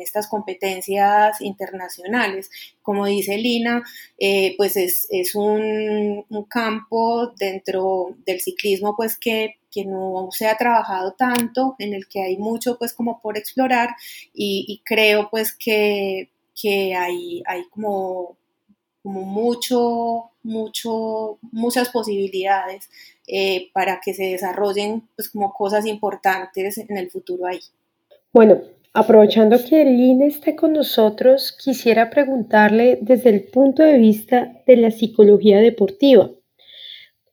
estas 0.00 0.28
competencias 0.28 1.40
internacionales. 1.40 2.50
Como 2.82 3.06
dice 3.06 3.36
Lina, 3.38 3.82
eh, 4.18 4.54
pues 4.56 4.76
es, 4.76 5.34
un, 5.34 6.24
campo 6.48 7.32
dentro 7.38 8.16
del 8.24 8.40
ciclismo 8.40 8.94
pues 8.96 9.18
que, 9.18 9.56
no 9.84 10.28
se 10.30 10.46
ha 10.46 10.56
trabajado 10.56 11.12
tanto, 11.12 11.76
en 11.78 11.92
el 11.92 12.08
que 12.08 12.22
hay 12.22 12.38
mucho 12.38 12.78
pues 12.78 12.94
como 12.94 13.20
por 13.20 13.36
explorar 13.36 13.90
y, 14.32 14.80
creo 14.86 15.28
pues 15.30 15.52
que, 15.52 16.30
que 16.58 16.94
hay, 16.94 17.42
hay 17.46 17.64
como 17.68 18.38
como 19.06 19.22
mucho, 19.22 20.32
mucho, 20.42 21.38
muchas 21.52 21.90
posibilidades 21.90 22.90
eh, 23.28 23.70
para 23.72 24.00
que 24.04 24.12
se 24.12 24.24
desarrollen 24.24 25.04
pues, 25.14 25.28
como 25.28 25.52
cosas 25.52 25.86
importantes 25.86 26.76
en 26.78 26.96
el 26.96 27.08
futuro 27.08 27.46
ahí. 27.46 27.60
Bueno, 28.32 28.62
aprovechando 28.92 29.58
que 29.64 29.84
Lina 29.84 30.26
esté 30.26 30.56
con 30.56 30.72
nosotros, 30.72 31.56
quisiera 31.56 32.10
preguntarle 32.10 32.98
desde 33.00 33.30
el 33.30 33.44
punto 33.44 33.84
de 33.84 33.96
vista 33.96 34.60
de 34.66 34.76
la 34.76 34.90
psicología 34.90 35.60
deportiva. 35.60 36.28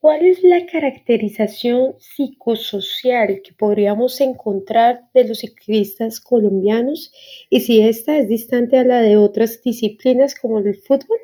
¿Cuál 0.00 0.26
es 0.26 0.44
la 0.44 0.66
caracterización 0.66 1.96
psicosocial 1.98 3.40
que 3.42 3.52
podríamos 3.52 4.20
encontrar 4.20 5.08
de 5.12 5.26
los 5.26 5.38
ciclistas 5.38 6.20
colombianos 6.20 7.10
y 7.50 7.62
si 7.62 7.80
esta 7.80 8.16
es 8.16 8.28
distante 8.28 8.78
a 8.78 8.84
la 8.84 9.00
de 9.00 9.16
otras 9.16 9.60
disciplinas 9.60 10.36
como 10.36 10.60
el 10.60 10.76
fútbol? 10.76 11.18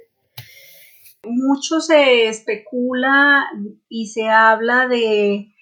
Mucho 1.25 1.81
se 1.81 2.29
especula 2.29 3.47
y 3.91 4.07
se 4.07 4.29
habla 4.29 4.89
de, 4.89 5.53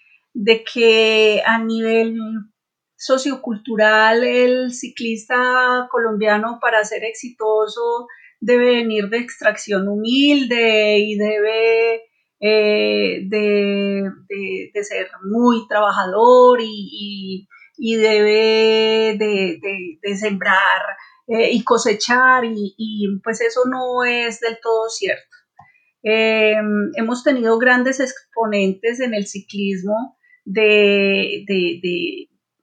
que 0.73 1.43
a 1.45 1.59
nivel 1.59 2.17
sociocultural 2.97 4.23
el 4.23 4.73
ciclista 4.73 5.89
colombiano 5.91 6.59
para 6.61 6.85
ser 6.85 7.03
exitoso 7.05 8.07
debe 8.41 8.77
venir 8.77 9.09
de 9.09 9.19
extracción 9.19 9.89
humilde 9.89 10.99
y 11.01 11.17
debe 11.17 12.03
eh, 12.41 13.23
de, 13.27 14.85
ser 14.85 15.11
muy 15.25 15.67
trabajador 15.67 16.61
y, 16.63 17.49
debe 17.79 19.17
de, 19.19 20.17
sembrar 20.17 20.83
eh, 21.27 21.51
y 21.51 21.65
cosechar 21.65 22.45
y, 22.45 22.75
y, 22.77 23.19
pues 23.25 23.41
eso 23.41 23.63
no 23.69 24.05
es 24.05 24.39
del 24.39 24.59
todo 24.63 24.89
cierto. 24.89 25.38
Eh, 26.11 26.55
hemos 26.95 27.23
tenido 27.23 27.59
grandes 27.59 28.01
exponentes 28.01 28.99
en 29.01 29.13
el 29.13 29.27
ciclismo 29.27 30.17
de, 30.47 31.45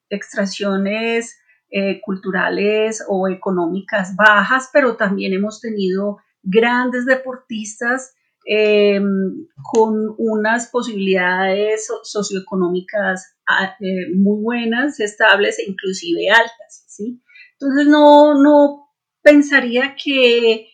extracciones 0.10 1.38
eh, 1.70 2.02
culturales 2.02 3.04
o 3.08 3.28
económicas 3.28 4.16
bajas, 4.16 4.72
pero 4.74 4.98
también 4.98 5.34
hemos 5.34 5.62
tenido 5.62 6.18
grandes 6.42 7.06
deportistas 7.06 8.16
eh, 8.48 9.00
con 9.62 10.16
unas 10.18 10.70
posibilidades 10.70 11.88
socioeconómicas 12.02 13.38
ah, 13.48 13.76
muy 14.16 14.42
buenas, 14.42 15.00
estables 15.00 15.60
e 15.60 15.70
inclusive 15.70 16.32
altas. 16.32 16.98
Entonces 17.60 17.88
no, 17.88 18.42
no 18.42 18.90
pensaría 19.22 19.96
que 20.04 20.68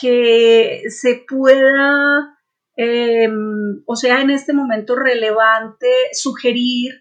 que 0.00 0.82
se 0.88 1.24
pueda, 1.28 2.38
em, 2.76 3.82
o 3.86 3.96
sea, 3.96 4.20
en 4.20 4.30
este 4.30 4.52
momento 4.52 4.94
relevante, 4.96 5.88
sugerir 6.12 6.92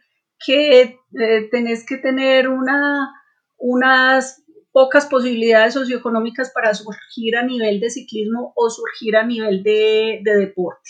que 0.44 0.82
eh, 0.82 1.50
tenés 1.52 1.86
que 1.86 1.98
tener 1.98 2.48
una, 2.48 3.12
unas 3.58 4.44
pocas 4.72 5.06
posibilidades 5.06 5.74
socioeconómicas 5.74 6.52
para 6.52 6.74
surgir 6.74 7.36
a 7.36 7.44
nivel 7.44 7.80
de 7.80 7.90
ciclismo 7.90 8.54
o 8.56 8.70
surgir 8.70 9.16
a 9.18 9.26
nivel 9.26 9.62
de, 9.64 10.22
deporte. 10.24 10.90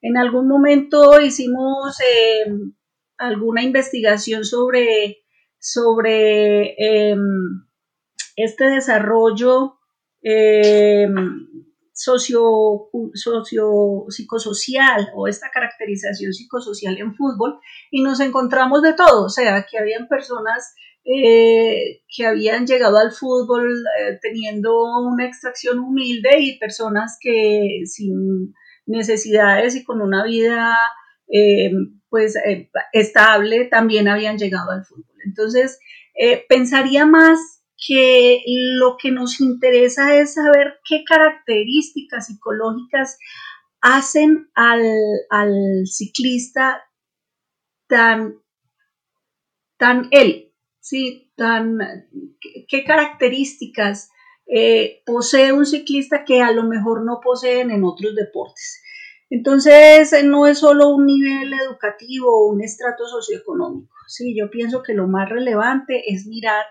En 0.00 0.16
algún 0.16 0.48
momento 0.48 1.20
hicimos 1.20 1.96
em, 2.00 2.74
alguna 3.18 3.62
investigación 3.62 4.44
sobre, 4.44 5.18
sobre 5.58 6.74
em, 6.78 7.20
este 8.36 8.64
desarrollo 8.66 9.78
eh, 10.22 11.08
socio, 11.92 12.88
socio, 13.14 14.04
psicosocial 14.08 15.08
o 15.14 15.28
esta 15.28 15.50
caracterización 15.50 16.32
psicosocial 16.32 16.96
en 16.98 17.14
fútbol 17.14 17.58
y 17.90 18.02
nos 18.02 18.20
encontramos 18.20 18.82
de 18.82 18.94
todo, 18.94 19.26
o 19.26 19.28
sea, 19.28 19.66
que 19.70 19.78
habían 19.78 20.08
personas 20.08 20.74
eh, 21.04 22.02
que 22.08 22.26
habían 22.26 22.66
llegado 22.66 22.96
al 22.98 23.12
fútbol 23.12 23.84
eh, 23.98 24.18
teniendo 24.22 24.72
una 25.00 25.26
extracción 25.26 25.80
humilde 25.80 26.40
y 26.40 26.58
personas 26.58 27.18
que 27.20 27.82
sin 27.84 28.54
necesidades 28.86 29.74
y 29.74 29.84
con 29.84 30.00
una 30.00 30.24
vida 30.24 30.76
pues 32.10 32.36
estable 32.92 33.64
también 33.64 34.06
habían 34.06 34.36
llegado 34.36 34.70
al 34.70 34.84
fútbol. 34.84 35.16
Entonces, 35.24 35.78
pensaría 36.46 37.06
más 37.06 37.61
que 37.86 38.42
lo 38.46 38.96
que 38.96 39.10
nos 39.10 39.40
interesa 39.40 40.16
es 40.16 40.34
saber 40.34 40.78
qué 40.88 41.04
características 41.04 42.26
psicológicas 42.26 43.18
hacen 43.80 44.50
al, 44.54 45.86
ciclista 45.86 46.82
tan, 47.88 48.36
tan 49.76 50.08
él, 50.12 50.52
¿sí? 50.80 51.32
Tan, 51.36 51.78
qué, 52.68 52.84
características 52.84 54.10
eh, 54.46 55.02
posee 55.04 55.52
un 55.52 55.66
ciclista 55.66 56.24
que 56.24 56.42
a 56.42 56.52
lo 56.52 56.62
mejor 56.64 57.04
no 57.04 57.20
poseen 57.22 57.70
en 57.70 57.84
otros 57.84 58.14
deportes. 58.14 58.80
Entonces, 59.30 60.14
no 60.24 60.46
es 60.46 60.58
solo 60.58 60.90
un 60.90 61.06
nivel 61.06 61.52
educativo 61.54 62.28
o 62.28 62.52
un 62.52 62.62
estrato 62.62 63.06
socioeconómico. 63.06 63.94
Sí, 64.06 64.36
yo 64.38 64.50
pienso 64.50 64.82
que 64.82 64.92
lo 64.92 65.08
más 65.08 65.28
relevante 65.28 66.02
es 66.12 66.26
mirar 66.26 66.66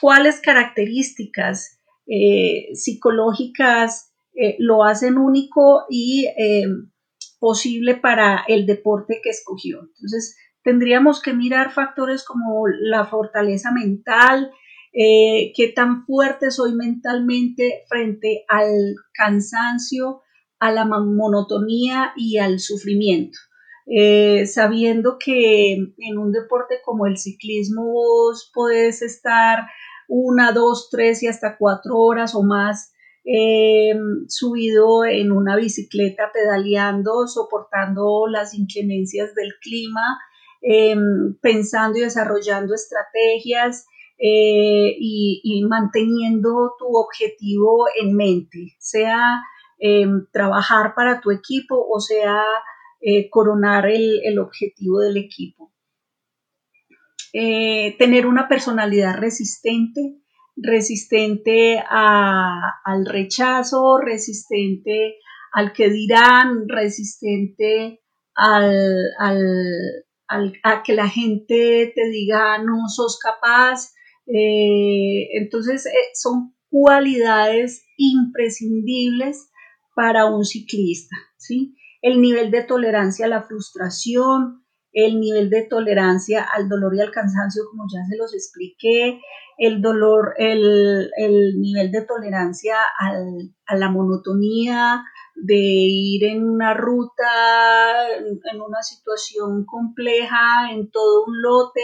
cuáles 0.00 0.40
características 0.40 1.80
eh, 2.06 2.68
psicológicas 2.74 4.12
eh, 4.34 4.56
lo 4.58 4.84
hacen 4.84 5.16
único 5.16 5.84
y 5.88 6.26
eh, 6.36 6.66
posible 7.38 7.96
para 7.96 8.44
el 8.46 8.66
deporte 8.66 9.20
que 9.22 9.30
escogió. 9.30 9.80
Entonces, 9.80 10.36
tendríamos 10.62 11.22
que 11.22 11.32
mirar 11.32 11.72
factores 11.72 12.24
como 12.24 12.66
la 12.68 13.06
fortaleza 13.06 13.70
mental, 13.70 14.50
qué 14.96 15.72
tan 15.74 16.06
fuerte 16.06 16.52
soy 16.52 16.72
mentalmente 16.72 17.82
frente 17.88 18.44
al 18.48 18.94
cansancio, 19.12 20.22
a 20.60 20.70
la 20.70 20.84
monotonía 20.84 22.12
y 22.16 22.38
al 22.38 22.60
sufrimiento. 22.60 23.36
Sabiendo 24.46 25.18
que 25.18 25.74
en 25.74 26.18
un 26.18 26.32
deporte 26.32 26.76
como 26.84 27.06
el 27.06 27.18
ciclismo 27.18 27.92
vos 27.92 28.50
podés 28.54 29.02
estar 29.02 29.66
una, 30.08 30.52
dos, 30.52 30.88
tres 30.90 31.22
y 31.22 31.26
hasta 31.26 31.56
cuatro 31.56 31.98
horas 31.98 32.34
o 32.34 32.42
más 32.42 32.94
eh, 33.24 33.94
subido 34.28 35.04
en 35.06 35.32
una 35.32 35.56
bicicleta 35.56 36.30
pedaleando, 36.32 37.26
soportando 37.26 38.26
las 38.26 38.52
inclemencias 38.52 39.34
del 39.34 39.54
clima, 39.62 40.18
em, 40.60 41.34
pensando 41.40 41.98
y 41.98 42.02
desarrollando 42.02 42.74
estrategias 42.74 43.86
eh, 44.18 44.94
y, 44.98 45.64
manteniendo 45.68 46.74
tu 46.78 46.86
objetivo 46.96 47.86
en 48.00 48.14
mente, 48.14 48.74
sea 48.78 49.42
em, 49.78 50.26
trabajar 50.30 50.94
para 50.94 51.20
tu 51.20 51.30
equipo 51.30 51.86
o 51.90 52.00
sea 52.00 52.42
eh, 53.06 53.28
coronar 53.28 53.86
el, 53.86 54.38
objetivo 54.38 55.00
del 55.00 55.18
equipo. 55.18 55.74
Eh, 57.34 57.96
tener 57.98 58.26
una 58.26 58.48
personalidad 58.48 59.18
resistente, 59.18 60.22
resistente 60.56 61.84
al 61.86 63.04
rechazo, 63.04 63.98
resistente 63.98 65.16
al 65.52 65.74
que 65.74 65.90
dirán, 65.90 66.66
resistente 66.66 68.00
al, 68.34 69.12
a 70.62 70.82
que 70.82 70.94
la 70.94 71.06
gente 71.06 71.92
te 71.94 72.08
diga 72.08 72.56
no 72.62 72.88
sos 72.88 73.18
capaz. 73.18 73.92
Eh, 74.26 75.28
entonces 75.36 75.86
son 76.14 76.54
cualidades 76.70 77.84
imprescindibles 77.98 79.50
para 79.94 80.24
un 80.24 80.46
ciclista, 80.46 81.16
¿sí? 81.36 81.76
El 82.04 82.20
nivel 82.20 82.50
de 82.50 82.64
tolerancia 82.64 83.24
a 83.24 83.30
la 83.30 83.44
frustración, 83.44 84.62
el 84.92 85.18
nivel 85.18 85.48
de 85.48 85.62
tolerancia 85.62 86.42
al 86.44 86.68
dolor 86.68 86.94
y 86.94 87.00
al 87.00 87.10
cansancio, 87.10 87.62
como 87.70 87.84
ya 87.90 88.04
se 88.08 88.18
los 88.18 88.34
expliqué, 88.34 89.20
el 89.56 89.80
dolor, 89.80 90.34
el, 90.36 91.08
nivel 91.60 91.90
de 91.90 92.02
tolerancia 92.02 92.76
a 93.66 93.76
la 93.76 93.90
monotonía, 93.90 95.02
de 95.34 95.56
ir 95.56 96.24
en 96.24 96.46
una 96.46 96.74
ruta, 96.74 98.08
en, 98.18 98.60
una 98.60 98.82
situación 98.82 99.64
compleja, 99.64 100.70
en 100.72 100.90
todo 100.90 101.24
un 101.26 101.40
lote, 101.40 101.80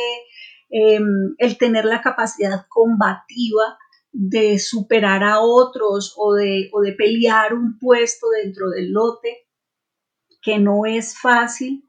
em, 0.68 1.34
el 1.38 1.56
tener 1.56 1.86
la 1.86 2.02
capacidad 2.02 2.66
combativa 2.68 3.78
de 4.12 4.58
superar 4.58 5.24
a 5.24 5.40
otros 5.40 6.14
o 6.16 6.34
de, 6.34 6.68
o 6.72 6.80
de 6.82 6.92
pelear 6.92 7.54
un 7.54 7.78
puesto 7.78 8.28
dentro 8.42 8.68
del 8.70 8.92
lote, 8.92 9.48
que 10.42 10.58
no 10.58 10.86
es 10.86 11.18
fácil, 11.18 11.84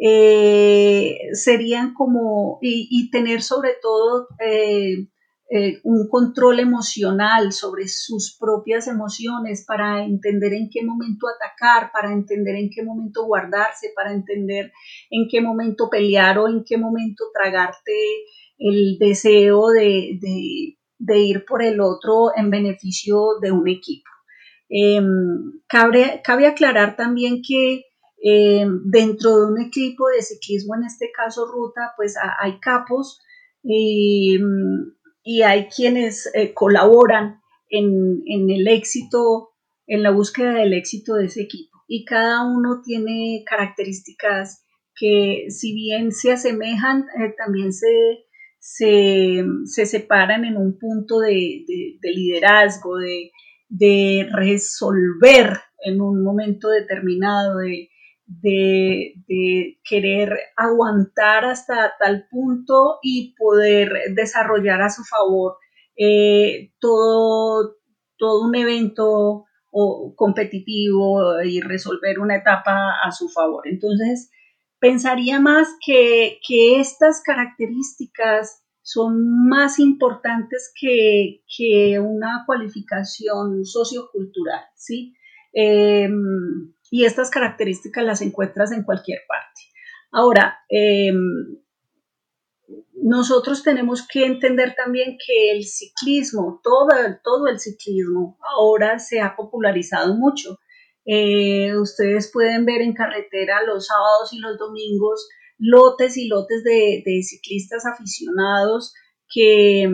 eh, 0.00 1.18
serían 1.32 1.92
como, 1.92 2.58
y, 2.62 3.10
tener 3.10 3.42
sobre 3.42 3.70
todo 3.82 4.28
eh, 4.38 5.08
eh, 5.50 5.80
un 5.82 6.08
control 6.08 6.60
emocional 6.60 7.52
sobre 7.52 7.88
sus 7.88 8.36
propias 8.38 8.86
emociones 8.86 9.64
para 9.66 10.04
entender 10.04 10.52
en 10.52 10.68
qué 10.70 10.84
momento 10.84 11.26
atacar, 11.26 11.90
para 11.90 12.12
entender 12.12 12.54
en 12.56 12.68
qué 12.70 12.82
momento 12.84 13.24
guardarse, 13.24 13.88
para 13.96 14.12
entender 14.12 14.72
en 15.10 15.26
qué 15.28 15.40
momento 15.40 15.88
pelear 15.90 16.38
o 16.38 16.48
en 16.48 16.64
qué 16.64 16.76
momento 16.76 17.24
tragarte 17.32 17.92
el 18.58 18.98
deseo 18.98 19.68
de, 19.70 20.20
ir 21.16 21.44
por 21.46 21.62
el 21.62 21.80
otro 21.80 22.30
en 22.36 22.50
beneficio 22.50 23.38
de 23.40 23.50
un 23.50 23.66
equipo. 23.68 24.10
Em, 24.68 25.60
cabe, 25.66 26.46
aclarar 26.46 26.94
también 26.94 27.40
que 27.42 27.84
em, 28.22 28.80
dentro 28.84 29.38
de 29.38 29.52
un 29.52 29.60
equipo 29.60 30.08
de 30.08 30.22
ciclismo, 30.22 30.74
en 30.74 30.84
este 30.84 31.10
caso 31.12 31.46
ruta, 31.46 31.92
pues 31.96 32.14
hay 32.40 32.58
capos. 32.60 33.20
Em, 33.62 34.92
y 35.22 35.42
hay 35.42 35.66
quienes 35.68 36.30
eh, 36.34 36.54
colaboran 36.54 37.42
en, 37.68 38.22
el 38.50 38.66
éxito, 38.66 39.50
en 39.86 40.02
la 40.02 40.10
búsqueda 40.10 40.54
del 40.54 40.72
éxito 40.72 41.14
de 41.14 41.26
ese 41.26 41.42
equipo. 41.42 41.76
Y 41.86 42.06
cada 42.06 42.46
uno 42.46 42.80
tiene 42.82 43.44
características 43.46 44.64
que 44.94 45.46
si 45.50 45.74
bien 45.74 46.12
se 46.12 46.32
asemejan, 46.32 47.02
eh, 47.20 47.34
también 47.36 47.74
se, 47.74 48.24
se, 48.58 49.44
separan 49.86 50.46
en 50.46 50.56
un 50.56 50.78
punto 50.78 51.20
de, 51.20 51.64
liderazgo, 52.02 52.96
de, 52.96 53.30
de, 53.68 54.28
resolver 54.32 55.58
en 55.84 56.00
un 56.00 56.24
momento 56.24 56.68
determinado, 56.68 57.58
de, 57.58 57.90
de, 58.28 59.14
querer 59.84 60.38
aguantar 60.56 61.44
hasta 61.46 61.94
tal 61.98 62.28
punto 62.30 62.98
y 63.02 63.34
poder 63.36 63.90
desarrollar 64.14 64.82
a 64.82 64.90
su 64.90 65.02
favor 65.04 65.56
eh, 65.96 66.72
todo, 66.78 67.76
todo 68.16 68.46
un 68.46 68.54
evento 68.54 69.44
competitivo 70.16 71.42
y 71.42 71.60
resolver 71.60 72.18
una 72.18 72.36
etapa 72.36 72.94
a 73.02 73.12
su 73.12 73.28
favor. 73.28 73.68
Entonces, 73.68 74.30
pensaría 74.80 75.40
más 75.40 75.68
que, 75.84 76.38
estas 76.80 77.22
características 77.22 78.64
son 78.82 79.48
más 79.48 79.78
importantes 79.78 80.72
que, 80.80 82.00
una 82.00 82.44
cualificación 82.46 83.64
sociocultural, 83.64 84.64
¿sí? 84.74 85.14
Em, 85.52 86.72
y 86.90 87.04
estas 87.04 87.30
características 87.30 88.04
las 88.04 88.22
encuentras 88.22 88.72
en 88.72 88.82
cualquier 88.82 89.20
parte. 89.28 89.60
Ahora, 90.10 90.58
em, 90.68 91.58
nosotros 93.02 93.62
tenemos 93.62 94.06
que 94.06 94.26
entender 94.26 94.74
también 94.74 95.16
que 95.24 95.52
el 95.52 95.64
ciclismo, 95.64 96.60
todo, 96.62 96.88
todo 97.22 97.46
el 97.48 97.58
ciclismo, 97.58 98.38
ahora 98.56 98.98
se 98.98 99.20
ha 99.20 99.36
popularizado 99.36 100.14
mucho. 100.14 100.58
Eh, 101.04 101.76
ustedes 101.78 102.30
pueden 102.32 102.64
ver 102.66 102.82
en 102.82 102.92
carretera 102.92 103.62
los 103.62 103.86
sábados 103.86 104.32
y 104.32 104.38
los 104.40 104.58
domingos 104.58 105.28
lotes 105.58 106.16
y 106.16 106.28
lotes 106.28 106.62
de, 106.64 107.02
ciclistas 107.22 107.86
aficionados 107.86 108.92
que, 109.32 109.90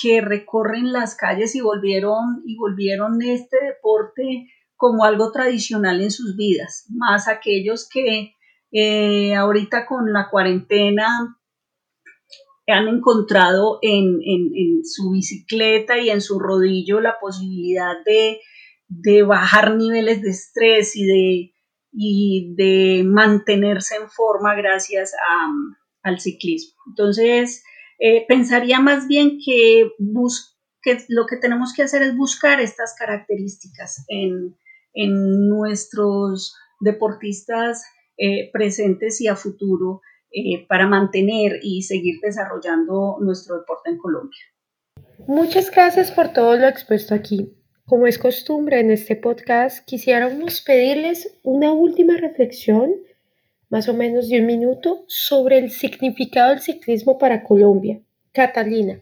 que, 0.00 0.20
recorren 0.20 0.92
las 0.92 1.14
calles 1.14 1.54
y 1.54 1.60
volvieron, 1.60 2.42
y 2.46 2.56
volvieron 2.56 3.20
este 3.22 3.56
deporte 3.64 4.48
como 4.76 5.04
algo 5.04 5.32
tradicional 5.32 6.00
en 6.00 6.10
sus 6.10 6.36
vidas, 6.36 6.86
más 6.90 7.28
aquellos 7.28 7.88
que 7.88 8.34
eh, 8.72 9.34
ahorita 9.34 9.86
con 9.86 10.12
la 10.12 10.28
cuarentena 10.30 11.36
han 12.68 12.88
encontrado 12.88 13.78
en, 13.82 14.82
su 14.84 15.12
bicicleta 15.12 15.98
y 15.98 16.10
en 16.10 16.20
su 16.20 16.38
rodillo 16.38 17.00
la 17.00 17.18
posibilidad 17.20 17.94
de, 18.04 19.22
bajar 19.22 19.76
niveles 19.76 20.22
de 20.22 20.30
estrés 20.30 20.96
y 20.96 21.06
de, 21.06 21.54
y 21.92 22.54
de 22.56 23.04
mantenerse 23.04 23.96
en 23.96 24.08
forma 24.08 24.54
gracias 24.56 25.12
al 26.02 26.20
ciclismo. 26.20 26.76
Entonces, 26.88 27.62
eh, 27.98 28.26
pensaría 28.28 28.80
más 28.80 29.06
bien 29.06 29.38
que, 29.44 29.90
que 30.82 30.98
lo 31.08 31.26
que 31.26 31.36
tenemos 31.36 31.72
que 31.72 31.82
hacer 31.82 32.02
es 32.02 32.16
buscar 32.16 32.60
estas 32.60 32.94
características 32.98 34.04
en, 34.08 34.56
en 34.96 35.48
nuestros 35.48 36.56
deportistas 36.80 37.84
eh, 38.16 38.50
presentes 38.52 39.20
y 39.20 39.28
a 39.28 39.36
futuro 39.36 40.00
eh, 40.32 40.66
para 40.66 40.88
mantener 40.88 41.60
y 41.62 41.82
seguir 41.82 42.18
desarrollando 42.22 43.18
nuestro 43.20 43.58
deporte 43.58 43.90
en 43.90 43.98
Colombia. 43.98 44.40
Muchas 45.28 45.70
gracias 45.70 46.10
por 46.10 46.32
todo 46.32 46.56
lo 46.56 46.66
expuesto 46.66 47.14
aquí. 47.14 47.52
Como 47.84 48.06
es 48.06 48.18
costumbre 48.18 48.80
en 48.80 48.90
este 48.90 49.16
podcast, 49.16 49.84
quisiéramos 49.86 50.60
pedirles 50.62 51.38
una 51.42 51.72
última 51.72 52.16
reflexión, 52.16 52.90
más 53.68 53.88
o 53.88 53.94
menos 53.94 54.28
de 54.28 54.40
un 54.40 54.46
minuto, 54.46 55.04
sobre 55.06 55.58
el 55.58 55.70
significado 55.70 56.50
del 56.50 56.60
ciclismo 56.60 57.18
para 57.18 57.44
Colombia. 57.44 58.00
Catalina. 58.32 59.00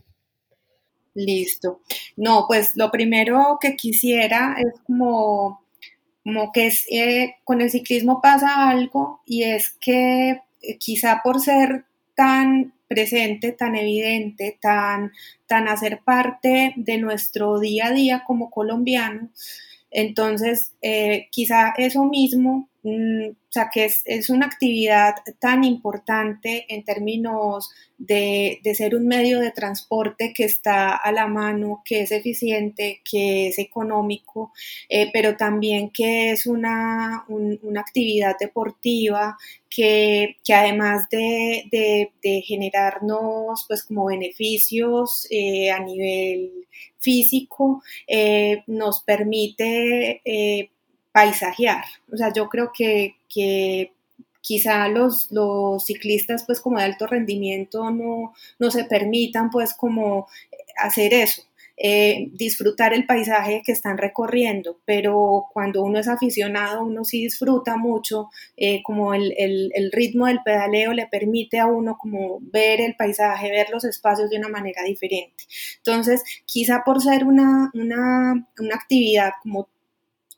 Listo. 1.14 1.80
No, 2.16 2.44
pues 2.46 2.76
lo 2.76 2.90
primero 2.90 3.58
que 3.60 3.76
quisiera 3.76 4.56
es 4.58 4.80
como 4.86 5.63
como 6.24 6.52
que 6.52 6.66
es, 6.68 6.86
eh, 6.90 7.36
con 7.44 7.60
el 7.60 7.70
ciclismo 7.70 8.20
pasa 8.22 8.68
algo 8.68 9.20
y 9.26 9.44
es 9.44 9.70
que 9.80 10.40
eh, 10.62 10.78
quizá 10.78 11.20
por 11.22 11.40
ser 11.40 11.84
tan 12.16 12.72
presente, 12.88 13.52
tan 13.52 13.76
evidente, 13.76 14.58
tan, 14.60 15.12
tan 15.46 15.68
hacer 15.68 16.00
parte 16.04 16.72
de 16.76 16.98
nuestro 16.98 17.60
día 17.60 17.88
a 17.88 17.92
día 17.92 18.24
como 18.26 18.50
colombiano, 18.50 19.28
entonces 19.90 20.72
eh, 20.82 21.28
quizá 21.30 21.74
eso 21.76 22.04
mismo 22.04 22.68
o 22.84 23.34
sea, 23.48 23.70
que 23.72 23.86
es, 23.86 24.28
una 24.28 24.46
actividad 24.46 25.14
tan 25.38 25.64
importante 25.64 26.66
en 26.68 26.84
términos 26.84 27.70
de, 27.96 28.60
ser 28.74 28.94
un 28.94 29.06
medio 29.06 29.40
de 29.40 29.52
transporte 29.52 30.34
que 30.36 30.44
está 30.44 30.94
a 30.94 31.10
la 31.10 31.26
mano, 31.26 31.82
que 31.84 32.02
es 32.02 32.12
eficiente, 32.12 33.00
que 33.10 33.48
es 33.48 33.58
económico, 33.58 34.52
eh, 34.90 35.08
pero 35.14 35.36
también 35.36 35.90
que 35.90 36.32
es 36.32 36.46
una, 36.46 37.24
actividad 37.78 38.36
deportiva 38.38 39.38
que, 39.70 40.36
además 40.52 41.08
de, 41.10 42.10
generarnos 42.44 43.64
pues 43.66 43.82
como 43.84 44.06
beneficios 44.06 45.26
eh, 45.30 45.70
a 45.70 45.78
nivel 45.78 46.66
físico, 46.98 47.82
eh, 48.06 48.62
nos 48.66 49.02
permite 49.02 50.20
paisajear. 51.14 51.84
O 52.12 52.16
sea, 52.16 52.32
yo 52.32 52.48
creo 52.48 52.72
que, 52.76 53.14
quizá 54.40 54.88
los, 54.88 55.28
ciclistas 55.84 56.44
pues 56.44 56.60
como 56.60 56.78
de 56.78 56.84
alto 56.84 57.06
rendimiento 57.06 57.90
no, 57.90 58.34
se 58.70 58.84
permitan 58.84 59.48
pues 59.50 59.74
como 59.74 60.26
hacer 60.76 61.14
eso. 61.14 61.42
eh, 61.76 62.28
disfrutar 62.32 62.94
el 62.94 63.04
paisaje 63.04 63.62
que 63.64 63.72
están 63.72 63.98
recorriendo, 63.98 64.78
pero 64.84 65.46
cuando 65.52 65.82
uno 65.82 65.98
es 65.98 66.06
aficionado, 66.08 66.84
uno 66.84 67.04
sí 67.04 67.22
disfruta 67.24 67.76
mucho, 67.76 68.28
eh, 68.56 68.80
como 68.84 69.12
el, 69.14 69.90
ritmo 69.92 70.26
del 70.26 70.40
pedaleo 70.44 70.92
le 70.92 71.08
permite 71.08 71.58
a 71.58 71.66
uno 71.66 71.96
como 71.98 72.38
ver 72.40 72.80
el 72.80 72.94
paisaje, 72.96 73.50
ver 73.50 73.68
los 73.72 73.84
espacios 73.84 74.30
de 74.30 74.38
una 74.38 74.48
manera 74.48 74.82
diferente. 74.84 75.44
Entonces, 75.78 76.22
quizá 76.46 76.82
por 76.84 77.02
ser 77.02 77.24
una, 77.24 77.70
una 77.74 78.74
actividad 78.74 79.32
como 79.42 79.68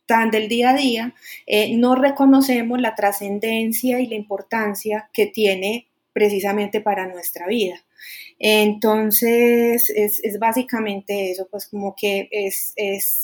tan 0.07 0.31
del 0.31 0.49
día 0.49 0.71
a 0.71 0.77
día, 0.77 1.15
eh, 1.47 1.77
no 1.77 1.95
reconocemos 1.95 2.81
la 2.81 2.95
trascendencia 2.95 4.01
y 4.01 4.07
la 4.07 4.15
importancia 4.15 5.11
que 5.13 5.27
tiene 5.27 5.89
precisamente 6.13 6.81
para 6.81 7.07
nuestra 7.07 7.47
vida. 7.47 7.85
Entonces, 8.39 9.91
es, 9.91 10.39
básicamente 10.39 11.31
eso, 11.31 11.49
pues 11.51 11.67
como 11.67 11.95
que 11.97 12.29
es, 12.31 12.75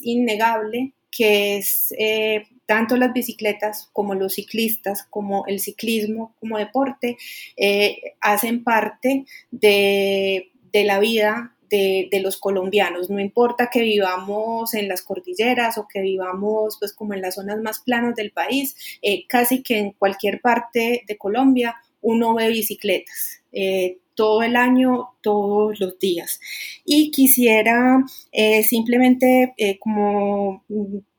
innegable 0.00 0.92
que 1.10 1.58
es 1.58 1.94
eh, 1.98 2.46
tanto 2.64 2.96
las 2.96 3.12
bicicletas 3.12 3.90
como 3.92 4.14
los 4.14 4.34
ciclistas, 4.34 5.04
como 5.04 5.44
el 5.46 5.60
ciclismo 5.60 6.34
como 6.40 6.56
deporte, 6.56 7.18
eh, 7.56 8.14
hacen 8.20 8.64
parte 8.64 9.26
de, 9.50 10.52
de 10.72 10.84
la 10.84 10.98
vida 10.98 11.54
de, 11.72 12.20
los 12.20 12.36
colombianos. 12.36 13.08
No 13.08 13.18
importa 13.18 13.70
que 13.72 13.80
vivamos 13.80 14.74
en 14.74 14.88
las 14.88 15.02
cordilleras 15.02 15.78
o 15.78 15.88
que 15.88 16.00
vivamos 16.00 16.76
pues 16.78 16.92
como 16.92 17.14
en 17.14 17.22
las 17.22 17.36
zonas 17.36 17.60
más 17.60 17.80
planas 17.80 18.14
del 18.14 18.30
país, 18.30 18.76
eh, 19.00 19.26
casi 19.26 19.62
que 19.62 19.78
en 19.78 19.92
cualquier 19.92 20.40
parte 20.40 21.04
de 21.06 21.16
Colombia 21.16 21.76
uno 22.02 22.34
ve 22.34 22.48
bicicletas. 22.48 23.42
Eh, 23.52 23.98
todo 24.14 24.42
el 24.42 24.56
año, 24.56 25.14
todos 25.22 25.80
los 25.80 25.98
días. 25.98 26.38
Y 26.84 27.10
quisiera 27.10 28.04
eh, 28.30 28.62
simplemente 28.62 29.54
como 29.80 30.62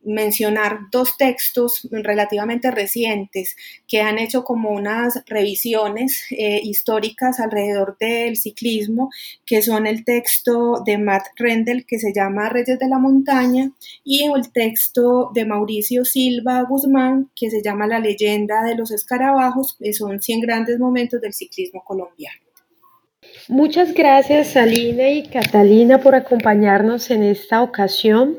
mencionar 0.06 0.80
dos 0.92 1.18
textos 1.18 1.88
relativamente 1.92 2.72
recientes 2.72 3.56
que 3.88 4.02
han 4.02 4.20
hecho 4.20 4.44
como 4.44 4.72
unas 4.72 5.24
revisiones 5.26 6.26
eh, 6.32 6.60
históricas 6.64 7.40
alrededor 7.40 7.98
del 8.00 8.38
ciclismo, 8.38 9.10
que 9.46 9.62
son 9.62 9.88
el 9.88 10.04
texto 10.04 10.82
de 10.86 10.98
Matt 10.98 11.28
Rendell 11.38 11.86
que 11.86 12.00
se 12.00 12.14
llama 12.14 12.50
Reyes 12.50 12.80
de 12.80 12.88
la 12.88 13.00
Montaña 13.00 13.72
y 14.04 14.24
el 14.24 14.52
texto 14.52 15.32
de 15.34 15.46
Mauricio 15.46 16.06
Silva 16.06 16.64
Guzmán 16.64 17.32
que 17.36 17.50
se 17.50 17.62
llama 17.62 17.88
La 17.88 18.00
leyenda 18.00 18.64
de 18.64 18.76
los 18.76 18.92
escarabajos, 18.92 19.78
que 19.80 19.94
son 19.94 20.22
100 20.22 20.42
grandes 20.42 20.80
momentos 20.80 21.22
del 21.22 21.34
ciclismo 21.34 21.84
colombiano. 21.84 22.40
Muchas 23.48 23.94
gracias 23.94 24.56
Aline 24.56 25.16
y 25.16 25.24
Catalina 25.24 26.00
por 26.00 26.16
acompañarnos 26.16 27.10
en 27.12 27.24
esta 27.24 27.62
ocasión. 27.62 28.38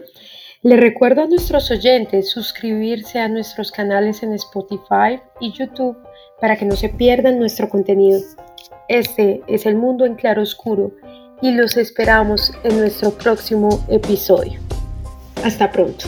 Le 0.65 0.79
recuerdo 0.79 1.21
a 1.21 1.27
nuestros 1.27 1.71
oyentes 1.71 2.31
suscribirse 2.31 3.19
a 3.19 3.29
nuestros 3.29 3.71
canales 3.71 4.23
en 4.23 4.33
Spotify 4.33 5.21
y 5.39 5.53
YouTube 5.53 5.95
para 6.41 6.57
que 6.57 6.65
no 6.65 6.75
se 6.75 6.89
pierdan 6.89 7.39
nuestro 7.39 7.69
contenido. 7.69 8.23
Este 8.89 9.43
es 9.47 9.67
el 9.67 9.77
mundo 9.77 10.07
en 10.07 10.15
claro 10.15 10.41
oscuro 10.41 10.93
y 11.43 11.53
los 11.53 11.77
esperamos 11.77 12.51
en 12.63 12.79
nuestro 12.79 13.11
próximo 13.11 13.85
episodio. 13.91 14.59
Hasta 15.45 15.71
pronto. 15.71 16.07